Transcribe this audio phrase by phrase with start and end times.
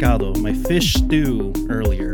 [0.00, 2.12] pescado, my fish stew earlier,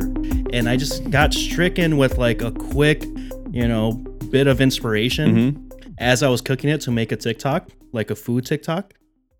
[0.52, 3.04] and I just got stricken with like a quick,
[3.50, 3.92] you know,
[4.30, 5.72] bit of inspiration Mhm.
[5.98, 8.94] as I was cooking it to make a TikTok, like a food TikTok,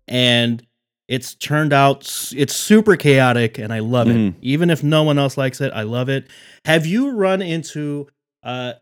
[0.07, 0.65] and
[1.07, 2.01] it's turned out
[2.35, 4.29] it's super chaotic and I love Mhm.
[4.29, 4.35] it.
[4.41, 6.27] Even if no one else likes it, I love it.
[6.65, 8.07] Have you run into
[8.43, 8.73] uh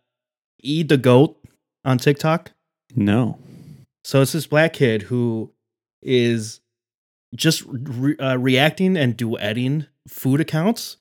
[0.63, 1.37] Eat the Goat
[1.85, 2.51] on TikTok?
[2.95, 3.37] No.
[4.03, 5.51] So it's this black kid who
[6.03, 6.60] is
[7.35, 10.97] just re- uh, reacting and duetting food accounts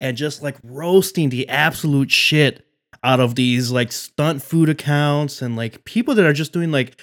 [0.00, 2.64] and just like roasting the absolute shit
[3.04, 7.00] out of these like stunt food accounts and like people that are just doing like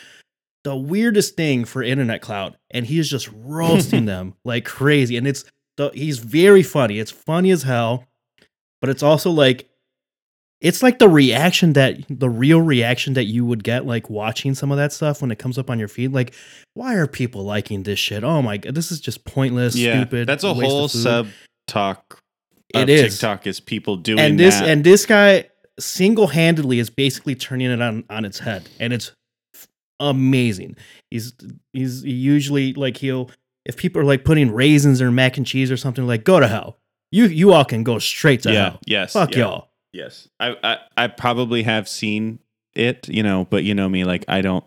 [0.64, 5.28] the weirdest thing for internet cloud and he is just roasting them like crazy and
[5.28, 5.46] it's
[5.78, 7.00] the, he's very funny.
[7.00, 8.06] It's funny as hell
[8.82, 9.70] but it's also like
[10.62, 14.72] it's like the reaction that the real reaction that you would get like watching some
[14.72, 16.34] of that stuff when it comes up on your feed like
[16.74, 20.28] why are people liking this shit oh my god this is just pointless yeah, stupid
[20.28, 21.28] that's a whole sub
[21.68, 22.20] talk.
[22.74, 23.14] It is.
[23.14, 24.68] TikTok is people doing and this that.
[24.68, 25.46] and this guy
[25.80, 29.12] single-handedly is basically turning it on on its head and it's
[30.00, 30.76] amazing
[31.10, 31.34] he's
[31.74, 33.30] he's usually like he'll
[33.66, 36.48] if people are like putting raisins or mac and cheese or something like go to
[36.48, 36.78] hell
[37.12, 38.70] you you all can go straight to yeah.
[38.72, 39.14] hell Yes.
[39.14, 39.40] fuck yeah.
[39.40, 40.28] y'all Yes.
[40.42, 42.40] I, I I probably have seen
[42.76, 44.66] it, you know, but you know me, like I don't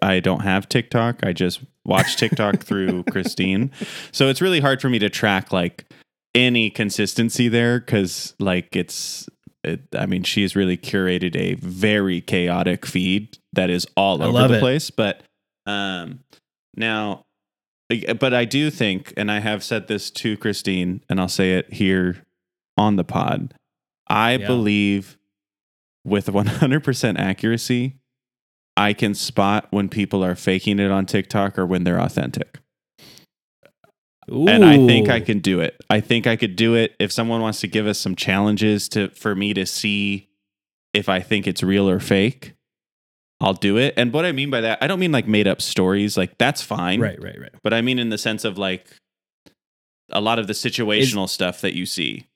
[0.00, 1.20] I don't have TikTok.
[1.22, 3.70] I just watch TikTok through Christine.
[4.10, 5.84] So it's really hard for me to track like
[6.34, 9.28] any consistency there because like it's
[9.62, 14.48] it, I mean, she's really curated a very chaotic feed that is all I over
[14.48, 14.60] the it.
[14.60, 14.90] place.
[14.90, 15.22] But
[15.66, 16.20] um
[16.74, 17.24] now
[18.18, 21.70] but I do think, and I have said this to Christine, and I'll say it
[21.74, 22.24] here
[22.78, 23.52] on the pod.
[24.06, 24.46] I Yeah.
[24.46, 25.16] believe
[26.04, 27.96] with 100% accuracy,
[28.76, 32.58] I can spot when people are faking it on TikTok or when they're authentic.
[34.26, 35.76] And I think I can do it.
[35.90, 39.08] I think I could do it if someone wants to give us some challenges to
[39.10, 40.28] for me to see
[40.94, 42.54] if I think it's real or fake.
[43.40, 43.92] I'll do it.
[43.98, 46.16] And what I mean by that, I don't mean like made up stories.
[46.16, 47.00] Like that's fine.
[47.00, 48.86] right right right But I mean in the sense of like
[50.10, 52.26] a lot of the situational stuff that you see.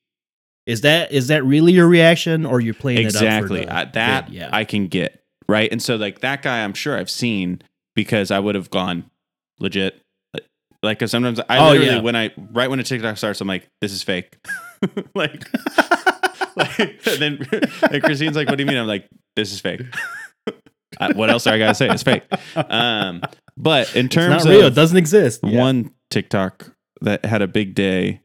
[0.68, 3.88] Is that is that really your reaction or you're playing exactly it up for the
[3.88, 5.68] I- that yeah I can get right.
[5.72, 7.62] And so like that guy, I'm sure I've seen
[7.96, 9.10] because I would have gone
[9.58, 10.00] legit.
[10.80, 12.00] Like, cause sometimes I Oh, literally yeah.
[12.02, 14.36] when I right when a TikTok starts, I'm like, this is fake.
[15.16, 15.44] like,
[16.56, 17.46] like and then
[17.90, 18.76] and Christine's like, what do you mean?
[18.78, 19.82] I'm like, this is fake.
[21.00, 21.88] Uh, what else do I gotta say?
[21.90, 22.22] It's fake.
[22.54, 23.22] Um,
[23.56, 25.58] but in terms not real of it doesn't exist Yeah.
[25.60, 28.20] one TikTok that had a big day,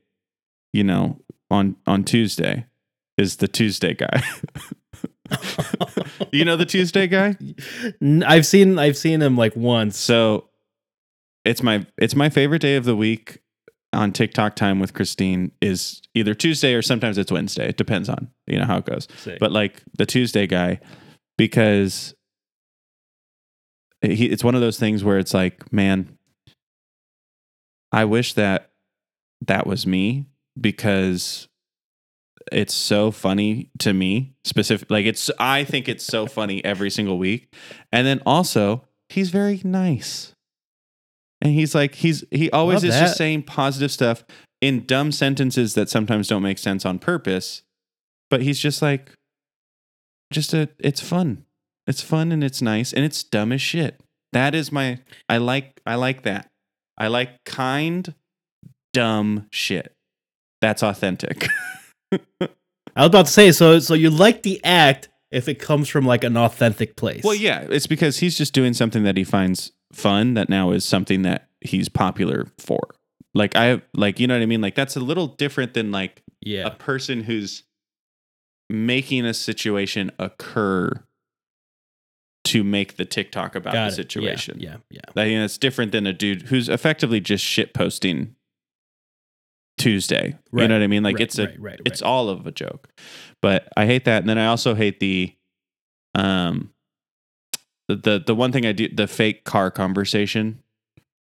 [0.74, 2.66] you know, on on Tuesday
[3.18, 4.24] is the Tuesday guy.
[6.32, 7.36] you know the Tuesday guy?
[8.26, 10.50] I've seen I've seen him like once So
[11.46, 13.40] it's my it's my favorite day of the week
[13.92, 17.70] on TikTok time with Christine is either Tuesday or sometimes it's Wednesday.
[17.70, 19.08] It depends on, you know, how it goes.
[19.18, 19.40] Sick.
[19.40, 20.80] But like the Tuesday guy
[21.38, 22.16] because
[24.02, 26.18] he, it's one of those things where it's like, man,
[27.92, 28.72] I wish that
[29.46, 30.26] that was me
[30.60, 31.48] because
[32.52, 37.18] it's so funny to me specific like it's I think it's so funny every single
[37.18, 37.54] week.
[37.92, 40.34] And then also, he's very nice.
[41.42, 44.24] And he's like he's he always Love is just saying positive stuff
[44.62, 47.64] in dumb sentences that sometimes don't make sense on purpose.
[48.30, 49.12] But he's just like
[50.32, 51.46] just a it's fun.
[51.86, 54.02] It's fun and it's nice and it's dumb as shit.
[54.32, 56.50] That is my I like I like that.
[56.98, 58.14] I like kind
[58.94, 59.94] dumb shit.
[60.64, 61.50] That's authentic.
[62.14, 62.48] I
[62.96, 66.24] was about to say so so you like the act if it comes from like
[66.24, 70.36] an authentic place well, yeah, it's because he's just doing something that he finds fun
[70.36, 72.80] that now is something that he's popular for.
[73.34, 74.62] Like I like you know what I mean?
[74.62, 77.64] Like that's a little different than like yeah a person who's
[78.70, 80.92] making a situation occur
[82.46, 83.96] to make the TikTok about Got the it.
[83.96, 84.62] Situation.
[84.62, 88.38] yeah yeah I think that's different than a dude who's effectively just shit posting
[89.78, 90.38] Tuesday.
[90.54, 91.04] You know what I mean?
[91.04, 92.08] Like right, it's a right, right, it's right.
[92.08, 92.90] all of a joke.
[93.42, 94.22] But I hate that.
[94.22, 95.34] And then I also hate the
[96.16, 96.72] um
[97.88, 100.62] the the, one thing I do the fake car conversation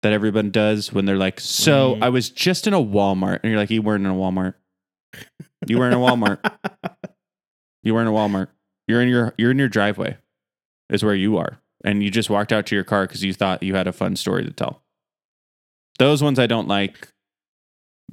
[0.01, 2.03] that everyone does when they're like, So Mhm.
[2.03, 4.53] I was just in a Walmart and you're like, You weren't in a Walmart.
[5.67, 6.39] You were in a Walmart.
[7.83, 8.47] You were in a Walmart.
[8.87, 10.17] You're in your you're in your driveway.
[10.89, 11.59] Is where you are.
[11.85, 14.15] And you just walked out to your car because you thought you had a fun
[14.17, 14.83] story to tell.
[15.99, 17.07] Those ones I don't like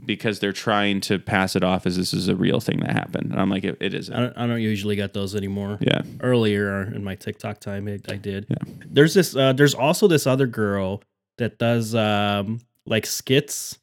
[0.04, 3.30] because they're trying to pass it off as this is a real thing that happened.
[3.30, 4.14] And I'm like, it, it I isn't.
[4.16, 6.02] don't, I don't usually get those anymore Yeah.
[6.20, 8.46] earlier in my TikTok time it, I did.
[8.50, 8.56] Yeah.
[8.86, 11.02] There's this uh there's also this other girl
[11.38, 13.78] that does um like skits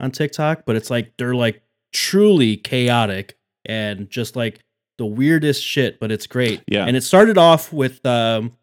[0.00, 1.62] on TikTok, but it's like they're like
[1.92, 4.58] truly chaotic and just like
[4.98, 6.62] the weirdest shit, but it's great.
[6.66, 6.84] Yeah.
[6.84, 8.56] And it started off with um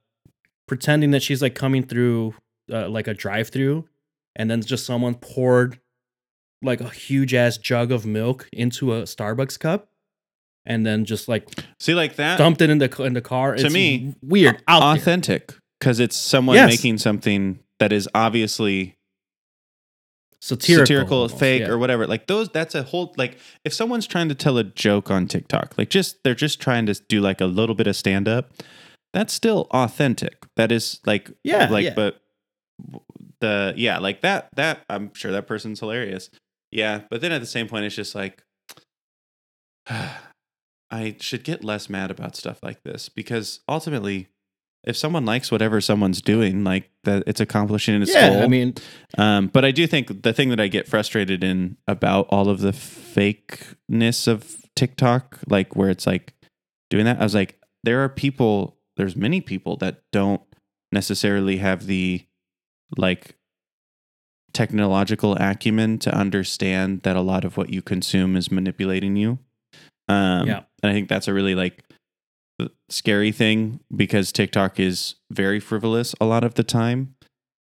[0.67, 2.33] pretending that she's like coming through
[2.71, 3.87] uh, like a drive-through
[4.35, 5.79] and then just someone poured
[6.61, 9.87] like a huge ass jug of milk into a Starbucks cup
[10.65, 11.47] and then just like
[11.79, 13.55] See, like that dumped it in the in the car.
[13.55, 16.69] To It's me, weird, out authentic because it's someone Yes.
[16.69, 18.95] making something that is obviously
[20.39, 21.67] satirical, satirical, almost, fake, yeah.
[21.69, 22.07] or whatever.
[22.07, 25.75] Like those, that's a whole like if someone's trying to tell a joke on TikTok,
[25.77, 28.51] like just they're just trying to do like a little bit of stand up.
[29.13, 30.45] That's still authentic.
[30.57, 31.93] That is like Yeah, like yeah.
[31.95, 32.21] but
[33.39, 36.29] the yeah like that that I'm sure that person's hilarious.
[36.71, 38.43] Yeah, but then at the same point, it's just like
[40.91, 44.27] I should get less mad about stuff like this because ultimately.
[44.83, 48.41] If someone likes whatever someone's doing, like that, it's accomplishing its yeah, goal.
[48.41, 48.73] I mean,
[49.15, 52.61] Um, but I do think the thing that I get frustrated in about all of
[52.61, 56.33] the fakeness of TikTok, like where it's like
[56.89, 60.41] doing that, I was like, there are people, there's many people that don't
[60.91, 62.25] necessarily have the
[62.97, 63.35] like
[64.53, 69.39] technological acumen to understand that a lot of what you consume is manipulating you.
[70.07, 70.63] Um, Yeah.
[70.83, 71.83] And I think that's a really like
[72.89, 77.15] scary thing because TikTok is very frivolous a lot of the time.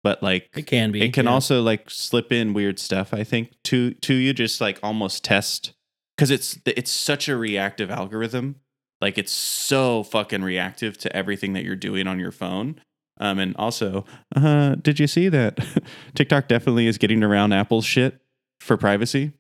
[0.03, 1.03] But like it can be.
[1.03, 1.33] it can yeah.
[1.33, 5.73] also like slip in weird stuff i think to to you just like almost test
[6.17, 8.57] because it's it's such a reactive algorithm
[9.03, 12.81] like it's so fucking reactive to everything that you're doing on your phone
[13.21, 15.59] um and also uh did you see that
[16.15, 18.21] tiktok definitely is getting around apple's shit
[18.61, 19.33] for privacy?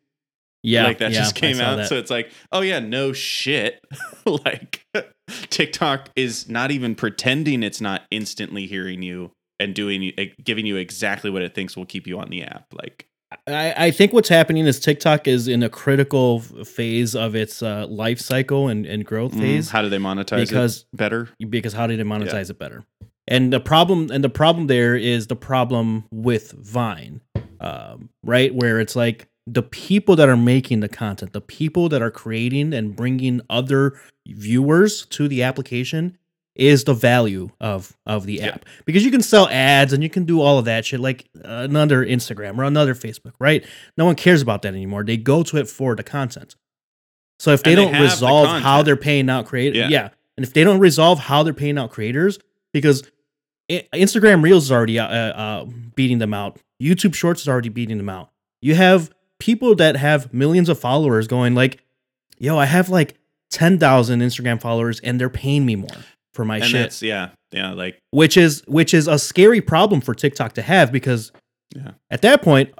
[0.62, 1.88] Yeah, like that yeah, just came out that.
[1.88, 3.84] so it's like oh yeah no shit.
[4.26, 4.86] Like
[5.48, 10.12] tiktok is not even pretending it's not instantly hearing you and doing
[10.44, 13.06] giving you exactly what it thinks will keep you on the app like.
[13.46, 17.86] I, I think what's happening is TikTok is in a critical phase of its uh,
[17.88, 21.28] life cycle and, and growth mm, phase how do they monetize because it better?
[21.48, 22.84] because how do they monetize it better?
[23.30, 27.20] And the problem and the problem there is the problem with Vine,
[27.60, 28.52] um, right?
[28.54, 32.74] Where it's like the people that are making the content, the people that are creating
[32.74, 33.98] and bringing other
[34.28, 36.18] viewers to the application
[36.56, 38.48] is the value of of the Yeah.
[38.48, 41.26] app because you can sell ads and you can do all of that shit like
[41.44, 43.64] another Instagram or another Facebook, right?
[43.96, 45.04] No one cares about that anymore.
[45.04, 46.56] They go to it for the content.
[47.38, 49.88] So if they don't have the resolve how they're paying out creators, Yeah.
[49.88, 50.08] yeah.
[50.36, 52.38] and if they don't resolve how they're paying out creators,
[52.72, 53.04] because
[53.94, 55.64] Instagram Reels is already uh, uh,
[55.94, 58.30] beating them out, YouTube Shorts is already beating them out.
[58.60, 61.82] You have people that have millions of followers going like,
[62.38, 63.16] "Yo, I have like
[63.50, 65.88] ten thousand Instagram followers, and they're paying me more
[66.34, 70.14] for my and shit," yeah yeah like which is which is a scary problem for
[70.14, 71.32] TikTok to have because
[71.74, 71.92] Yeah.
[72.10, 72.70] at that point,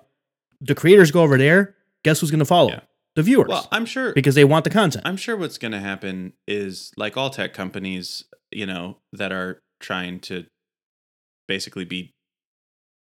[0.60, 1.74] the creators go over there.
[2.04, 2.70] Guess who's going to follow?
[2.70, 2.80] Yeah.
[3.16, 5.02] The viewers, well i'm sure because they want the content.
[5.04, 9.60] i'm sure what's going to happen is like all tech companies you know that are
[9.80, 10.46] trying to
[11.50, 12.10] basically be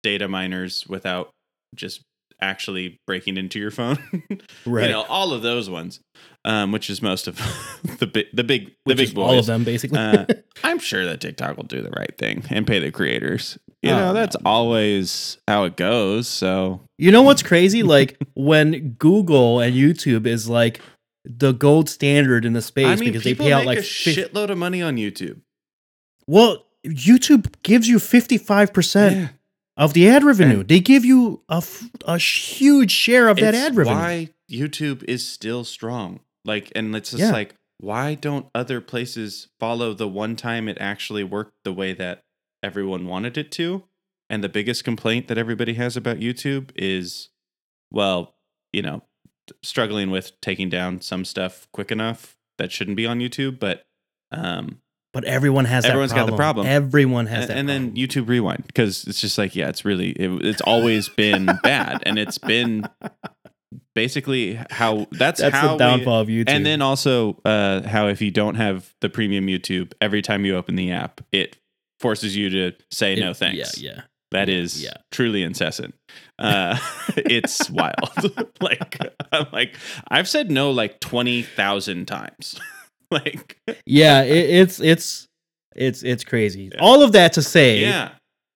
[0.03, 1.29] data miners without
[1.75, 2.01] just
[2.39, 3.97] actually breaking into your phone
[4.65, 4.85] right.
[4.85, 5.99] you know all of those ones
[6.45, 7.35] um which is most of
[7.99, 9.97] the big the big the Which big boys all of them basically.
[9.99, 10.25] Uh,
[10.63, 13.57] I'm sure that TikTok will do the right thing and pay the creators.
[13.83, 14.13] You Oh, know, no.
[14.13, 16.27] that's always how it goes.
[16.27, 17.81] So You know what's crazy?
[17.83, 20.79] Like when Google and YouTube is like
[21.25, 24.15] the gold standard in the space I mean, because they pay out like a fif-
[24.31, 25.41] shitload of money on YouTube.
[26.27, 29.27] well, YouTube gives you fifty five percent Yeah.
[29.77, 30.59] of the ad revenue.
[30.61, 31.63] And- they give you a,
[32.05, 33.97] a huge share of that ad revenue.
[33.97, 36.21] Why YouTube is still strong.
[36.45, 37.31] Like, and it's just Yeah.
[37.31, 42.23] like, why don't other places follow the one time it actually worked the way that
[42.63, 43.83] everyone wanted it to?
[44.29, 47.29] And the biggest complaint that everybody has about YouTube is,
[47.91, 48.35] well,
[48.73, 49.03] you know,
[49.61, 53.59] struggling with taking down some stuff quick enough that shouldn't be on YouTube.
[53.59, 53.85] But
[54.31, 54.81] um,
[55.17, 56.67] But everyone has Everyone's that got the problem.
[56.67, 56.67] problem.
[56.67, 57.57] Everyone has and, that.
[57.57, 57.95] and then.
[57.95, 62.19] YouTube Rewind because it's just like yeah, it's really it, it's always been bad, and
[62.19, 62.87] it's been
[63.95, 66.49] basically how that's, that's how the we- downfall of YouTube.
[66.49, 70.55] and then also uh, how if you don't have the premium YouTube, every time you
[70.55, 71.57] open the app, it
[71.99, 73.81] forces you to say It- no thanks.
[73.81, 74.01] Yeah, yeah.
[74.29, 74.93] That is yeah.
[75.11, 75.95] truly incessant.
[76.37, 76.77] Uh,
[77.17, 78.11] it's wild.
[78.61, 78.99] like
[79.31, 79.75] I'm like
[80.09, 82.59] I've said no like twenty thousand times.
[83.11, 85.27] like Yeah, it, it's it's
[85.75, 86.69] it's it's crazy.
[86.73, 86.79] Yeah.
[86.79, 88.11] All of that to say yeah,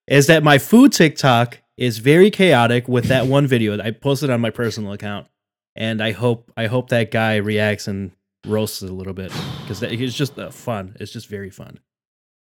[0.08, 4.30] is that my food TikTok is very chaotic with that one video that I posted
[4.30, 5.28] on my personal account,
[5.76, 8.12] and I hope I hope that guy reacts and
[8.46, 9.32] roasts it a little bit
[9.62, 10.96] because it's just uh, fun.
[11.00, 11.80] It's just very fun.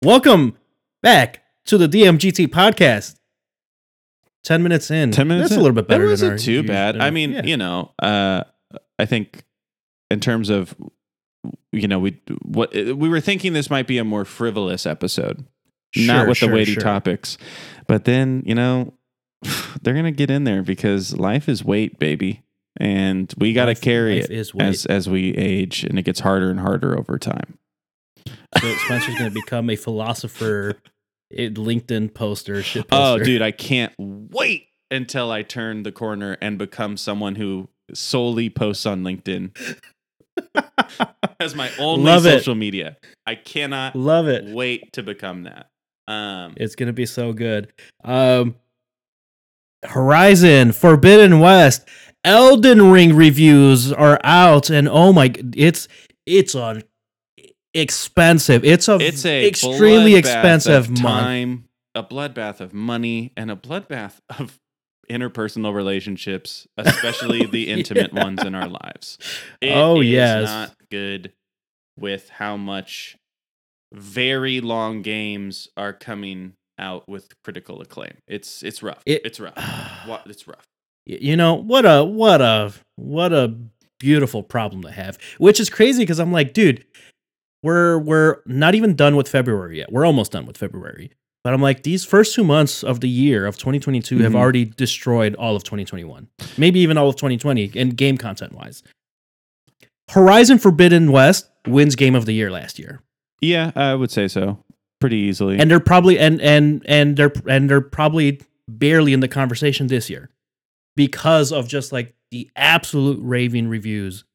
[0.04, 0.58] Welcome
[1.04, 3.16] back to the DMGT podcast.
[4.44, 5.12] 10 minutes in.
[5.12, 5.60] 10 minutes That's in.
[5.60, 7.00] a little bit better That wasn't too bad.
[7.00, 7.44] I mean, yeah.
[7.44, 8.44] you know, uh,
[8.98, 9.44] I think
[10.10, 10.76] in terms of,
[11.72, 15.46] you know, we what we were thinking this might be a more frivolous episode,
[15.96, 16.84] not with sure, the weighty sure.
[16.84, 17.38] topics.
[17.88, 18.94] But then, you know,
[19.82, 22.44] they're gonna get in there because life is weight, baby,
[22.78, 26.60] and we got to carry it as as we age, and it gets harder and
[26.60, 27.58] harder over time.
[28.60, 30.76] So Spencer's going to become a philosopher,
[31.34, 36.98] LinkedIn poster, shit Oh, dude, I can't wait until I turn the corner and become
[36.98, 39.56] someone who solely posts on LinkedIn
[41.40, 42.40] as my only Love it.
[42.40, 42.98] social media.
[43.26, 44.46] I cannot Love it.
[44.54, 45.70] wait to become that.
[46.08, 47.72] Um, It's to be so good.
[48.04, 48.56] Um,
[49.84, 51.88] Horizon, Forbidden West,
[52.24, 55.88] Elden Ring reviews are out, and oh my, it's
[56.28, 56.84] it's on
[57.74, 58.64] expensive.
[58.64, 61.02] It's a it's a extremely expensive of month.
[61.26, 64.60] time, a bloodbath of money, and a bloodbath of
[65.12, 68.24] interpersonal relationships, especially oh, the intimate Yeah.
[68.24, 69.18] ones in our lives.
[69.62, 70.46] It Oh, is yes.
[70.50, 71.34] not good
[72.00, 73.18] with how much
[73.94, 78.18] very long games are coming out with critical acclaim.
[78.28, 79.02] It's it's rough.
[79.06, 79.54] It- it's rough.
[80.26, 80.64] It's rough.
[81.06, 83.56] You know what a what a what a
[84.00, 86.84] beautiful problem to have which is crazy because i'm like dude
[87.62, 91.12] we're we're not even done with february yet we're almost done with february
[91.44, 94.36] but i'm like these first two months of the year of 2022 have Mhm.
[94.36, 98.84] already destroyed all of 2021 maybe even all of 2020 and game content wise
[100.10, 103.02] horizon forbidden west wins game of the year last year
[103.42, 104.64] Yeah, I would say so.
[105.00, 105.58] Pretty easily.
[105.60, 110.10] and they're probably and and and they're and they're probably barely in the conversation this
[110.12, 110.30] year
[110.96, 114.26] because of just like the absolute raving reviews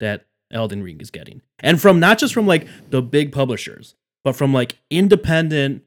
[0.00, 1.42] that Elden Ring is getting.
[1.60, 3.94] And from not just from like the big publishers,
[4.24, 5.82] but from like independent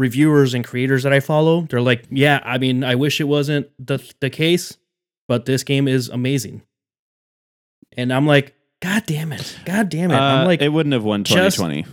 [0.00, 1.62] reviewers and creators that I follow.
[1.68, 4.76] They're like, "Yeah, I mean, I wish it wasn't the the case,
[5.28, 6.62] but this game is amazing."
[7.96, 9.58] And I'm like, "God damn it.
[9.64, 11.84] God damn it." I'm Uh, like, it wouldn't have won just 2020.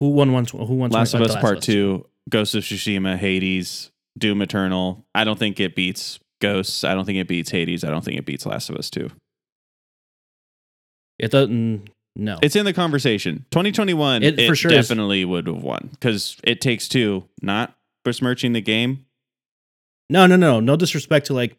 [0.00, 3.90] "Who won one who won Last of Us The Part 2, Ghost of Tsushima, Hades,
[4.18, 5.04] Doom Eternal.
[5.14, 6.84] I don't think it beats Ghosts.
[6.84, 7.84] I don't think it beats Hades.
[7.84, 9.10] I don't think it beats Last of Us 2.
[11.18, 12.38] It doesn't no.
[12.42, 13.44] It's in the conversation.
[13.50, 14.88] 2021, It it, for sure is.
[14.88, 19.06] definitely would have won because it takes two, not besmirching the game.
[20.10, 21.56] No, no, no, no disrespect to like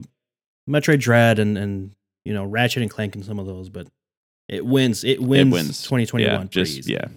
[0.69, 1.91] Metroid Dread and and
[2.23, 3.87] you know Ratchet and Clank and some of those, but
[4.47, 5.03] it wins.
[5.03, 5.47] It wins.
[5.49, 6.31] it wins 2021.
[6.31, 6.93] Yeah, just easy.
[6.93, 7.07] yeah.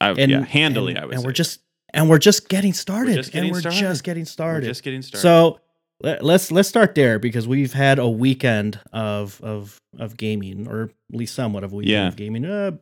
[0.00, 0.92] I, and yeah, handily.
[0.94, 1.26] and, I would and say.
[1.26, 1.60] we're just
[1.92, 3.14] and we're just getting started.
[3.14, 3.78] just getting and we're started.
[3.80, 4.66] just getting We're started.
[4.66, 5.22] just getting started.
[5.22, 5.60] So
[6.02, 10.84] let, let's let's start there because we've had a weekend of of of gaming, or
[11.12, 12.08] at least somewhat of a weekend Yeah.
[12.08, 12.44] of gaming.
[12.44, 12.72] Uh,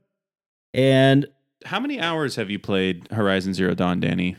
[0.75, 1.27] and
[1.65, 4.37] how many hours have you played Horizon Zero Dawn, Danny?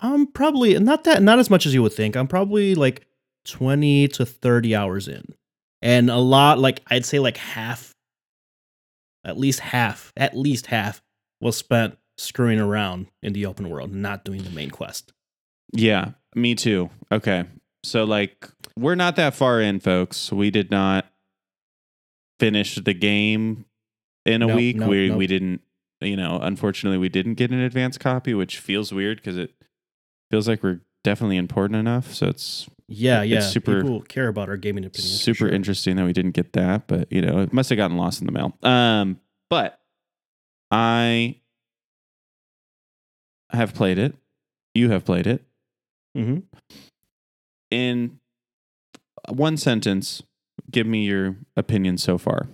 [0.00, 2.16] I'm probably not that not as much as you would think.
[2.16, 3.06] I'm probably like
[3.46, 5.24] 20 to 30 hours in.
[5.82, 7.92] And a lot like I'd say like half
[9.24, 11.02] at least half, at least half
[11.40, 15.12] was spent screwing around in the open world, not doing the main quest.
[15.72, 16.90] Yeah, me too.
[17.12, 17.44] Okay.
[17.84, 20.30] So like we're not that far in, folks.
[20.32, 21.06] We did not
[22.40, 23.64] finish the game
[24.24, 24.76] in a Nope, week.
[24.76, 25.18] nope, we nope.
[25.18, 25.60] we didn't,
[26.00, 29.52] you know, unfortunately we didn't get an advance copy, which feels weird because it
[30.30, 32.12] feels like we're definitely important enough.
[32.14, 33.40] So it's Yeah, It's yeah.
[33.40, 35.20] super- People care about our gaming opinions.
[35.20, 35.48] super sure.
[35.48, 38.26] interesting that we didn't get that, but you know, it must have gotten lost in
[38.26, 38.56] the mail.
[38.62, 39.20] Um,
[39.50, 39.80] but
[40.70, 41.40] I
[43.50, 44.14] have played it.
[44.74, 45.42] You have played it.
[46.14, 46.42] Mhm.
[47.70, 48.18] In
[49.28, 50.22] one sentence,
[50.70, 52.46] give me your opinion so far.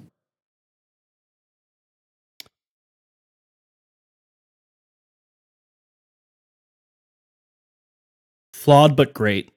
[8.53, 9.51] Flawed but great.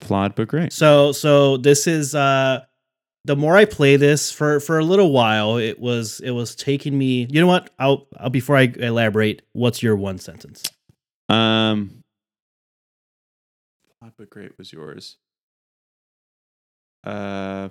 [0.00, 0.72] Flawed but great.
[0.72, 2.64] So so this is uh
[3.24, 6.96] the more I play this for for a little while, it was it was taking
[6.98, 7.26] me.
[7.30, 7.70] You know what?
[7.78, 9.42] I'll, I'll before I elaborate.
[9.52, 10.62] What's your one sentence?
[11.28, 12.05] Um, flawed
[14.18, 15.16] but great was yours.
[17.04, 17.68] Uh,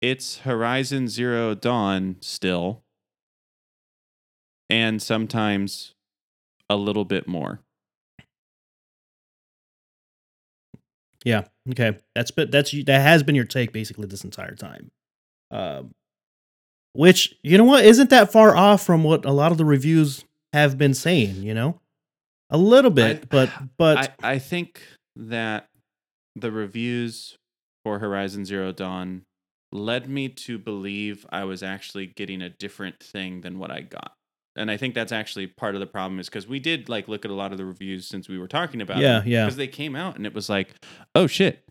[0.00, 2.82] it's Horizon Zero Dawn still,
[4.68, 5.94] and sometimes
[6.68, 7.60] a little bit more.
[11.24, 11.44] Yeah.
[11.70, 11.96] Okay.
[12.14, 14.90] That's but that's that has been your take basically this entire time.
[15.50, 15.92] Um,
[16.94, 20.24] which you know what isn't that far off from what a lot of the reviews
[20.52, 21.42] have been saying.
[21.42, 21.80] You know,
[22.52, 24.80] a little bit, I- but but I, I think
[25.16, 25.66] that
[26.36, 27.36] the reviews
[27.84, 29.22] for Horizon Zero Dawn
[29.72, 34.12] led me to believe I was actually getting a different thing than what I got.
[34.54, 37.24] and I think that's actually part of the problem is because we did like look
[37.24, 39.44] at a lot of the reviews since we were talking about Yeah, yeah.
[39.46, 40.74] because they came out and it was like,
[41.14, 41.64] oh shit,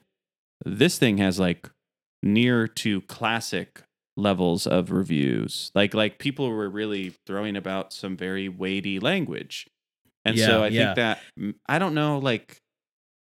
[0.66, 1.70] this thing has like
[2.24, 3.84] near to classic
[4.18, 5.72] levels of reviews.
[5.76, 9.68] Like like people were really throwing about some very weighty language,
[10.26, 10.86] and Yeah, so I yeah.
[10.86, 11.20] think that
[11.68, 12.58] I don't know like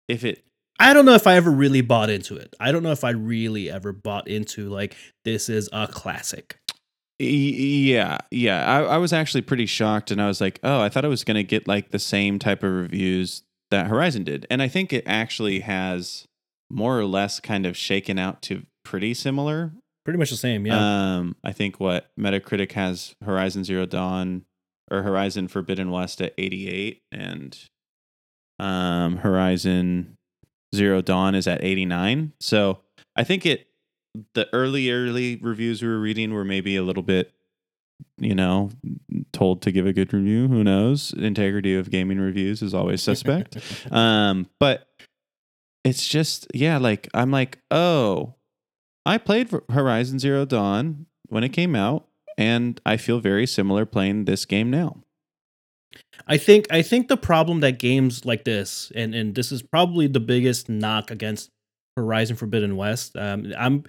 [0.08, 0.44] if it
[0.80, 2.54] I don't know if I ever really bought into it.
[2.60, 6.56] I don't know if I really ever bought into like this is a classic.
[7.18, 8.64] Yeah, yeah.
[8.64, 11.24] I, I was actually pretty shocked, and I was like, "Oh, I thought I was
[11.24, 13.42] going to get like the same type of reviews
[13.72, 16.26] that Horizon did," and I think it actually has
[16.70, 19.72] more or less kind of shaken out to pretty similar.
[20.04, 21.16] Pretty much the same, yeah.
[21.16, 24.44] Um, I think what Metacritic has Horizon Zero Dawn
[24.90, 27.58] or Horizon Forbidden West at eighty eight, and
[28.58, 30.16] um, Horizon
[30.74, 32.32] Zero Dawn is at eighty nine.
[32.40, 32.80] So
[33.16, 33.66] I think it
[34.34, 37.32] the early early reviews we were reading were maybe a little bit
[38.16, 38.70] you know
[39.32, 41.12] told to give a good review who knows?
[41.12, 43.56] Integrity of gaming reviews is always suspect.
[43.90, 44.88] Um but
[45.84, 48.34] it's just yeah like i'm like oh
[49.06, 52.07] i played horizon zero dawn when it came out
[52.38, 55.02] and i feel very similar playing this game now
[56.26, 60.06] I think I think the problem that games like this, and and this is probably
[60.06, 61.50] the biggest knock against
[61.96, 63.16] Horizon Forbidden West.
[63.16, 63.84] Um, I'm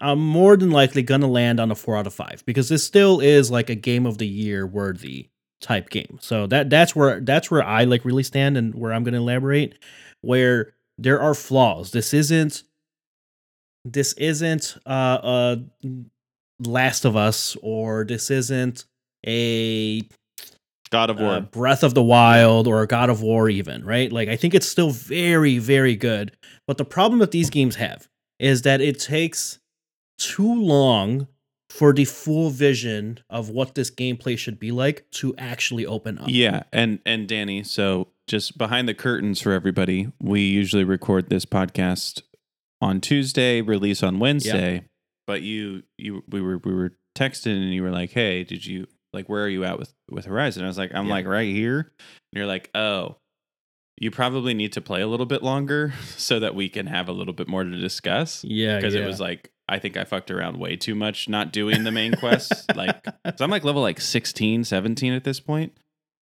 [0.00, 3.20] I'm more than likely gonna land on a four out of five because this still
[3.20, 5.30] is like a game of the year worthy
[5.60, 6.18] type game.
[6.20, 9.78] So that that's where that's where I like really stand and where I'm gonna elaborate.
[10.20, 11.92] Where there are flaws.
[11.92, 12.64] This isn't
[13.84, 14.88] this isn't uh
[15.22, 15.56] uh
[16.60, 18.84] Last of Us or this isn't
[19.26, 20.02] a
[20.90, 24.12] god of war uh, Breath of the Wild or a God of War, even, right?
[24.12, 26.36] Like, I think it's still very, very good.
[26.66, 29.58] But the problem that these games have is that it takes
[30.18, 31.26] too long
[31.70, 36.26] for the full vision of what this gameplay should be like to actually open up.
[36.28, 41.44] Yeah, and and Danny, so just behind the curtains for everybody, we usually record this
[41.44, 42.22] podcast
[42.80, 44.84] on Tuesday, release on Wednesday.
[45.26, 48.86] But you you we were we were texting and you were like, "Hey, did you
[49.12, 51.12] like where are you at with with Horizon?" I was like, "I'm Yeah.
[51.12, 53.16] like right here." And you're like, "Oh,
[53.98, 57.12] you probably need to play a little bit longer so that we can have a
[57.12, 59.02] little bit more to discuss." Yeah, because yeah.
[59.02, 62.14] it was like I think I fucked around way too much not doing the main
[62.14, 62.66] quests.
[62.74, 63.02] like,
[63.36, 65.72] so I'm like level like 16, 17 at this point,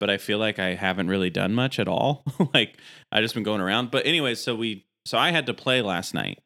[0.00, 2.24] but I feel like I haven't really done much at all.
[2.54, 2.78] like,
[3.12, 3.90] I just been going around.
[3.90, 6.38] But anyways, so we, so I had to play last night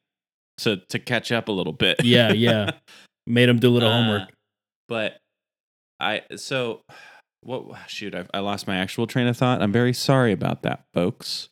[0.58, 2.04] to to catch up a little bit.
[2.04, 2.70] Yeah, yeah.
[3.26, 4.28] Made him do a little Uh, homework.
[4.88, 5.18] But
[6.00, 6.82] I so
[7.42, 7.64] what?
[7.88, 9.62] Shoot, I, I lost my actual train of thought.
[9.62, 11.48] I'm very sorry about that, folks.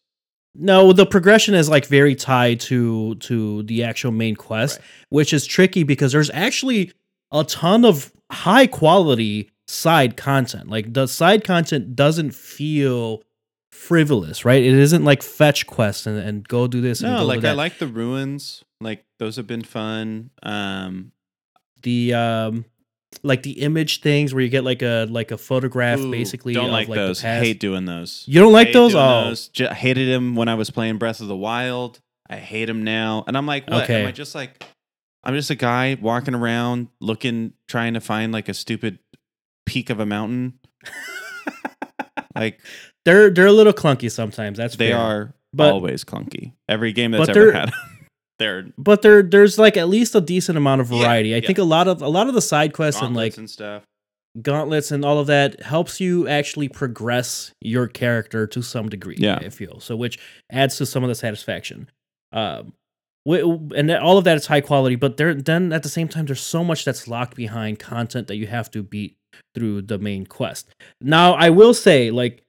[0.54, 4.84] No, the progression is like very tied to to the actual main quest, Right.
[5.10, 6.92] which is tricky because there's actually
[7.32, 10.68] a ton of high quality side content.
[10.68, 13.22] Like the side content doesn't feel
[13.70, 14.62] frivolous, right?
[14.62, 17.00] It isn't like fetch quests and, and go do this.
[17.00, 18.64] and No, like I like the ruins.
[18.81, 20.31] Like those have been fun.
[20.43, 21.12] Um,
[21.83, 22.64] the um
[23.23, 26.55] like the image things where you get like a like a photograph ooh, basically.
[26.55, 27.21] don't of, like, the those.
[27.21, 27.45] past.
[27.45, 28.25] Hate doing those.
[28.27, 28.95] You don't like Hate those?
[28.95, 29.49] Oh, those.
[29.49, 32.01] Ju- hated him when I was playing Breath of the Wild.
[32.29, 33.85] I hate him now, and I'm like, what?
[33.85, 34.03] Okay.
[34.03, 34.64] Am I just like,
[35.25, 39.01] I'm just a guy walking around looking, trying to find like a stupid
[39.66, 40.61] peak of a mountain.
[42.37, 42.61] like
[43.05, 44.59] they're they're a little clunky sometimes.
[44.59, 44.99] That's they fair.
[44.99, 46.53] are But- always clunky.
[46.69, 47.73] Every game that's ever had,
[48.40, 51.33] they're but there there's like at least a decent amount of Yeah, variety.
[51.33, 51.46] I yeah.
[51.46, 53.85] think a lot of a lot of the side quests and gauntlets like and stuff.
[54.42, 59.16] gauntlets and all of that helps you actually progress your character to some degree.
[59.18, 59.37] Yeah.
[59.37, 60.18] I feel so, which
[60.50, 61.88] adds to some of the satisfaction.
[62.33, 62.72] Um,
[63.26, 66.40] and all of that is high quality, but there then at the same time, there's
[66.40, 69.16] so much that's locked behind content that you have to beat
[69.55, 70.68] through the main quest.
[71.03, 72.42] Now, I will say, like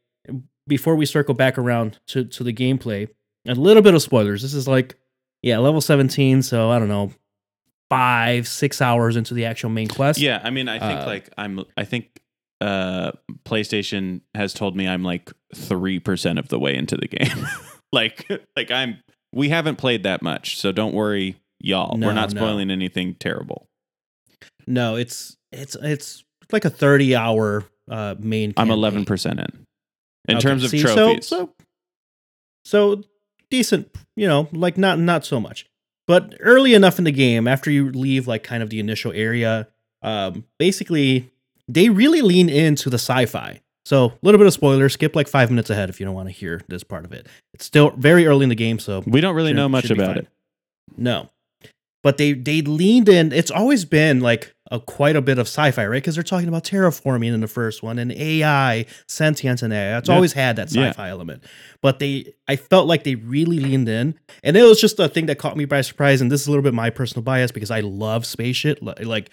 [0.67, 3.09] before we circle back around to to the gameplay,
[3.45, 4.41] a little bit of spoilers.
[4.43, 4.95] This is like,
[5.41, 7.11] yeah, level 17, so I don't know,
[7.89, 10.19] five six hours into the actual main quest.
[10.19, 11.65] Yeah, I mean, I think Uh, like I'm.
[11.77, 12.21] I think
[12.61, 13.11] uh
[13.43, 17.45] PlayStation has told me I'm like three percent of the way into the game.
[17.91, 18.99] like, like I'm.
[19.33, 21.97] We haven't played that much, so don't worry, y'all.
[21.97, 22.39] No, We're not no.
[22.39, 23.67] spoiling anything terrible.
[24.67, 28.53] No, it's it's it's like a thirty hour uh main.
[28.57, 29.65] I'm eleven percent in.
[30.29, 31.49] In Okay, terms of see, so- trophies, So,
[32.63, 33.03] so
[33.51, 35.67] decent, you know, like not not so much,
[36.07, 39.67] but early enough in the game after you leave like kind of the initial area,
[40.01, 41.29] um, basically
[41.67, 43.61] they really lean into the sci-fi.
[43.85, 44.89] So a little bit of spoiler.
[44.89, 47.27] Skip like five minutes ahead if you don't want to hear this part of it.
[47.53, 50.07] It's still very early in the game, so we don't really should- know much about
[50.07, 50.17] fine.
[50.17, 50.27] it.
[50.97, 51.29] No.
[52.03, 53.31] But they they leaned in.
[53.31, 55.97] It's always been like a quite a bit of sci-fi, right?
[56.01, 59.97] Because they're talking about terraforming in the first one and AI, sentience and AI.
[59.97, 60.15] It's Yeah.
[60.15, 61.43] always had that sci-fi element.
[61.81, 64.15] But they I felt like they really leaned in.
[64.43, 66.21] And it was just a thing that caught me by surprise.
[66.21, 68.81] And this is a little bit my personal bias because I love space shit.
[68.81, 69.31] Like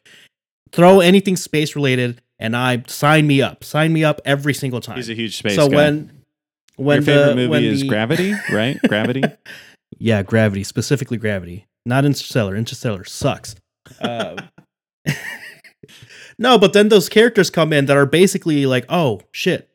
[0.73, 3.65] throw anything space related and I sign me up.
[3.65, 4.97] Sign me up every single time.
[4.97, 5.77] He's a huge space so guy.
[5.77, 6.11] when
[6.77, 8.79] when Your favorite the, movie is the- Gravity, right?
[8.89, 9.23] Gravity.
[9.99, 12.55] Yeah, Gravity, specifically Gravity, not Interstellar.
[12.57, 13.55] Interstellar sucks.
[14.01, 14.37] Um,
[16.39, 19.69] no, but then those characters come in that are basically like, oh shit,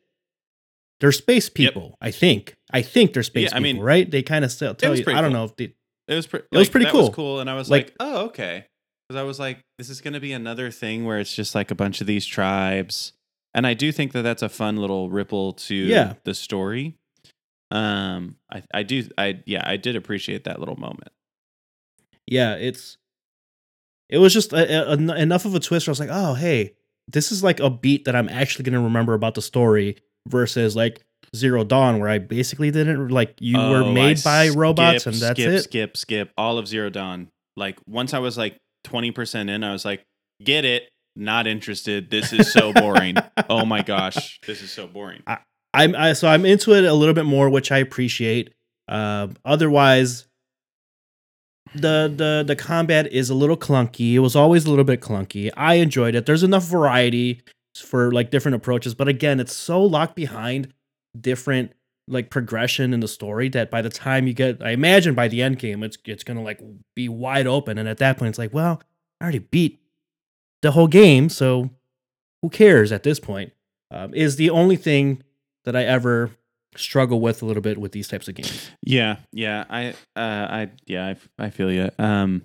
[1.00, 1.96] they're space people.
[2.00, 2.54] I think.
[2.72, 4.10] I think they're space Yeah, I mean, people, right?
[4.10, 5.06] They kind of still tell was you.
[5.08, 5.30] I don't cool.
[5.30, 5.74] know if they.
[6.08, 6.46] It was pretty.
[6.52, 7.06] It was pretty cool.
[7.06, 8.66] Was cool, and I was Like- like, oh okay,
[9.08, 11.70] because I was like, this is going to be another thing where it's just like
[11.70, 13.12] a bunch of these tribes,
[13.54, 16.14] and I do think that that's a fun little ripple to Yeah.
[16.24, 16.96] the story.
[17.70, 21.10] Um, I I do I yeah I did appreciate that little moment.
[22.26, 22.96] Yeah, it's.
[24.08, 25.86] It was just a, a- en- enough of a twist.
[25.86, 26.74] Where I was like, oh hey,
[27.08, 29.96] this is like a beat that I'm actually going to remember about the story
[30.28, 31.02] versus like
[31.34, 35.16] Zero Dawn, where I basically didn't like you were Oh, I made by robots and
[35.16, 35.62] that's skip, it.
[35.62, 37.28] Skip, skip, all of Zero Dawn.
[37.56, 40.04] Like once I was like twenty percent in, I was like,
[40.42, 42.10] get it, not interested.
[42.10, 43.16] This is so boring.
[43.48, 45.22] oh my gosh, this is so boring.
[45.72, 48.52] I'm I, so I'm into it a little bit more, which I appreciate.
[48.88, 50.26] Uh, otherwise,
[51.74, 54.14] the the the combat is a little clunky.
[54.14, 55.50] It was always a little bit clunky.
[55.56, 56.26] I enjoyed it.
[56.26, 57.42] There's enough variety
[57.76, 60.72] for like different approaches, but again, it's so locked behind
[61.20, 61.72] different
[62.06, 65.42] like progression in the story that by the time you get, I imagine by the
[65.42, 66.60] end game, it's it's gonna like
[66.94, 68.82] be wide open, and at that point, it's like, well,
[69.20, 69.80] I already beat
[70.62, 71.70] the whole game, so
[72.42, 73.52] who cares at this point?
[73.90, 75.22] Um, is the only thing
[75.64, 76.30] that I ever
[76.76, 78.70] struggle with a little bit with these types of games.
[78.82, 81.90] Yeah, yeah, I, uh, I, yeah, I feel you.
[81.98, 82.42] Um,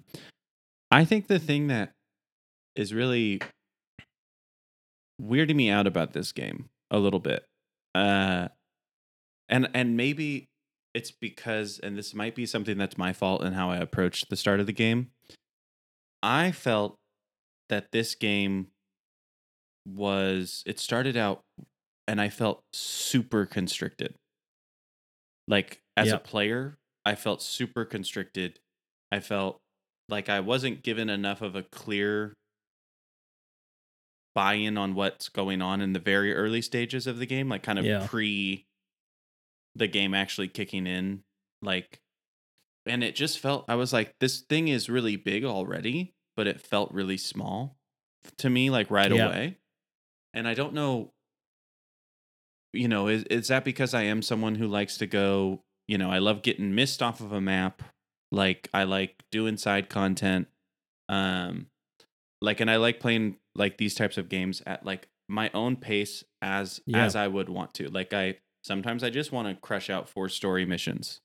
[0.91, 1.91] I think the thing that
[2.75, 3.41] is really
[5.21, 7.45] weirding me out about this game a little bit,
[7.95, 8.47] uh,
[9.47, 10.47] and and maybe
[10.93, 14.35] it's because, and this might be something that's my fault in how I approached the
[14.35, 15.11] start of the game.
[16.23, 16.95] I felt
[17.69, 18.67] that this game
[19.87, 21.41] was it started out
[22.09, 24.15] and I felt super constricted.
[25.47, 26.15] Like as Yeah.
[26.15, 28.59] a player, I felt super constricted.
[29.11, 29.61] I felt
[30.09, 32.33] like I wasn't given enough of a clear
[34.33, 37.61] buy in on what's going on in the very early stages of the game, like
[37.61, 38.07] kind of Yeah.
[38.07, 38.65] pre
[39.75, 41.23] the game actually kicking in.
[41.61, 41.99] Like,
[42.87, 46.59] and it just felt, I was like, this thing is really big already, but it
[46.59, 47.77] felt really small
[48.37, 49.27] to me, like right Yeah.
[49.27, 49.57] away.
[50.33, 51.13] And I don't know
[52.73, 56.11] you know, is is that because I am someone who likes to go, you know,
[56.11, 57.81] I love getting missed off of a map.
[58.31, 60.47] Like I like doing side content.
[61.07, 61.67] Um
[62.41, 66.23] like and I like playing like these types of games at like my own pace
[66.41, 67.03] as Yeah.
[67.05, 67.89] as I would want to.
[67.89, 71.21] Like I sometimes I just want to crush out four story missions.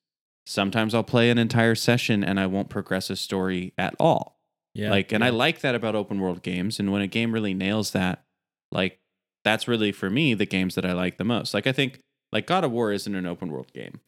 [0.47, 4.39] Sometimes I'll play an entire session and I won't progress a story at all.
[4.75, 4.91] Yeah.
[4.91, 6.79] Like, and I like that about open world games.
[6.81, 8.25] And when a game really nails that,
[8.73, 8.99] like,
[9.45, 11.55] that's really for me the games that I like the most.
[11.55, 12.01] Like, I think
[12.33, 14.01] like God of War isn't an open world game,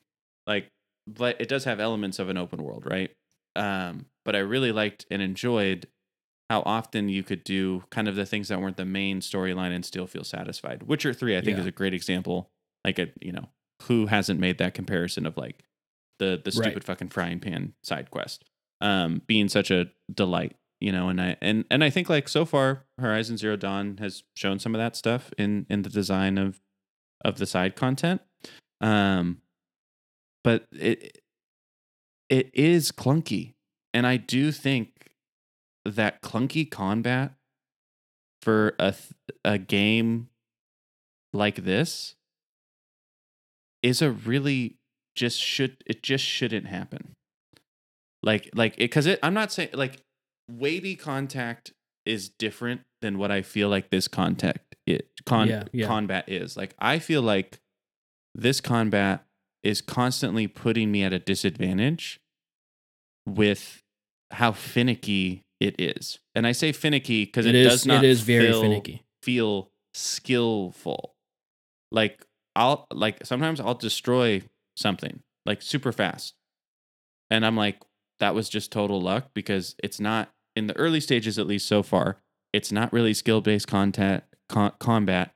[0.46, 0.68] like,
[1.07, 3.11] but it does have elements of an open world, right?
[3.55, 5.87] Um, but I really liked and enjoyed
[6.51, 9.85] how often you could do kind of the things that weren't the main storyline and
[9.85, 10.85] still feel satisfied.
[10.85, 11.61] Witcher Three, I think, Yeah.
[11.62, 12.51] is a great example.
[12.85, 13.49] Like, a you know,
[13.83, 15.62] who hasn't made that comparison of like
[16.18, 16.66] the the Right.
[16.70, 18.44] stupid fucking frying pan side quest
[18.81, 22.45] um, being such a delight, you know, and I and and I think like so
[22.45, 26.61] far Horizon Zero Dawn has shown some of that stuff in in the design of
[27.25, 28.21] of the side content.
[28.81, 29.43] Um
[30.45, 31.21] but it
[32.29, 33.55] it is clunky.
[33.95, 35.11] And I do think
[35.85, 37.35] that clunky combat
[38.43, 40.29] for a th- a game
[41.33, 42.15] like this
[43.83, 44.77] is a really
[45.15, 47.15] just should it just shouldn't happen
[48.23, 49.99] like like it because it i'm not saying like
[50.51, 51.73] wavy contact
[52.05, 55.87] is different than what i feel like this contact it con Yeah, yeah.
[55.87, 57.59] combat is like i feel like
[58.35, 59.25] this combat
[59.63, 62.21] is constantly putting me at a disadvantage
[63.27, 63.83] with
[64.31, 68.09] how finicky it is and i say finicky because it, it is does not it
[68.09, 69.03] is very feel- finicky.
[69.23, 71.15] feel skillful.
[71.91, 74.43] Like I'll like sometimes I'll destroy
[74.77, 76.35] something like super fast.
[77.31, 77.81] And I'm like
[78.21, 81.83] that was just total luck because it's not in the early stages at least so
[81.83, 82.19] far.
[82.53, 85.35] It's not really skill-based content con- combat.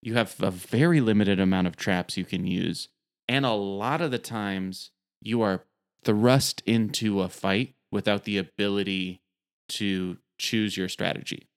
[0.00, 2.88] You have a very limited amount of traps you can use
[3.28, 5.64] and a lot of the times you are
[6.04, 9.20] thrust into a fight without the ability
[9.68, 11.48] to choose your strategy.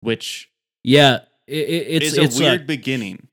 [0.00, 0.50] which
[0.84, 3.27] Yeah, it, it, it's is a it's uh, weird a, beginning.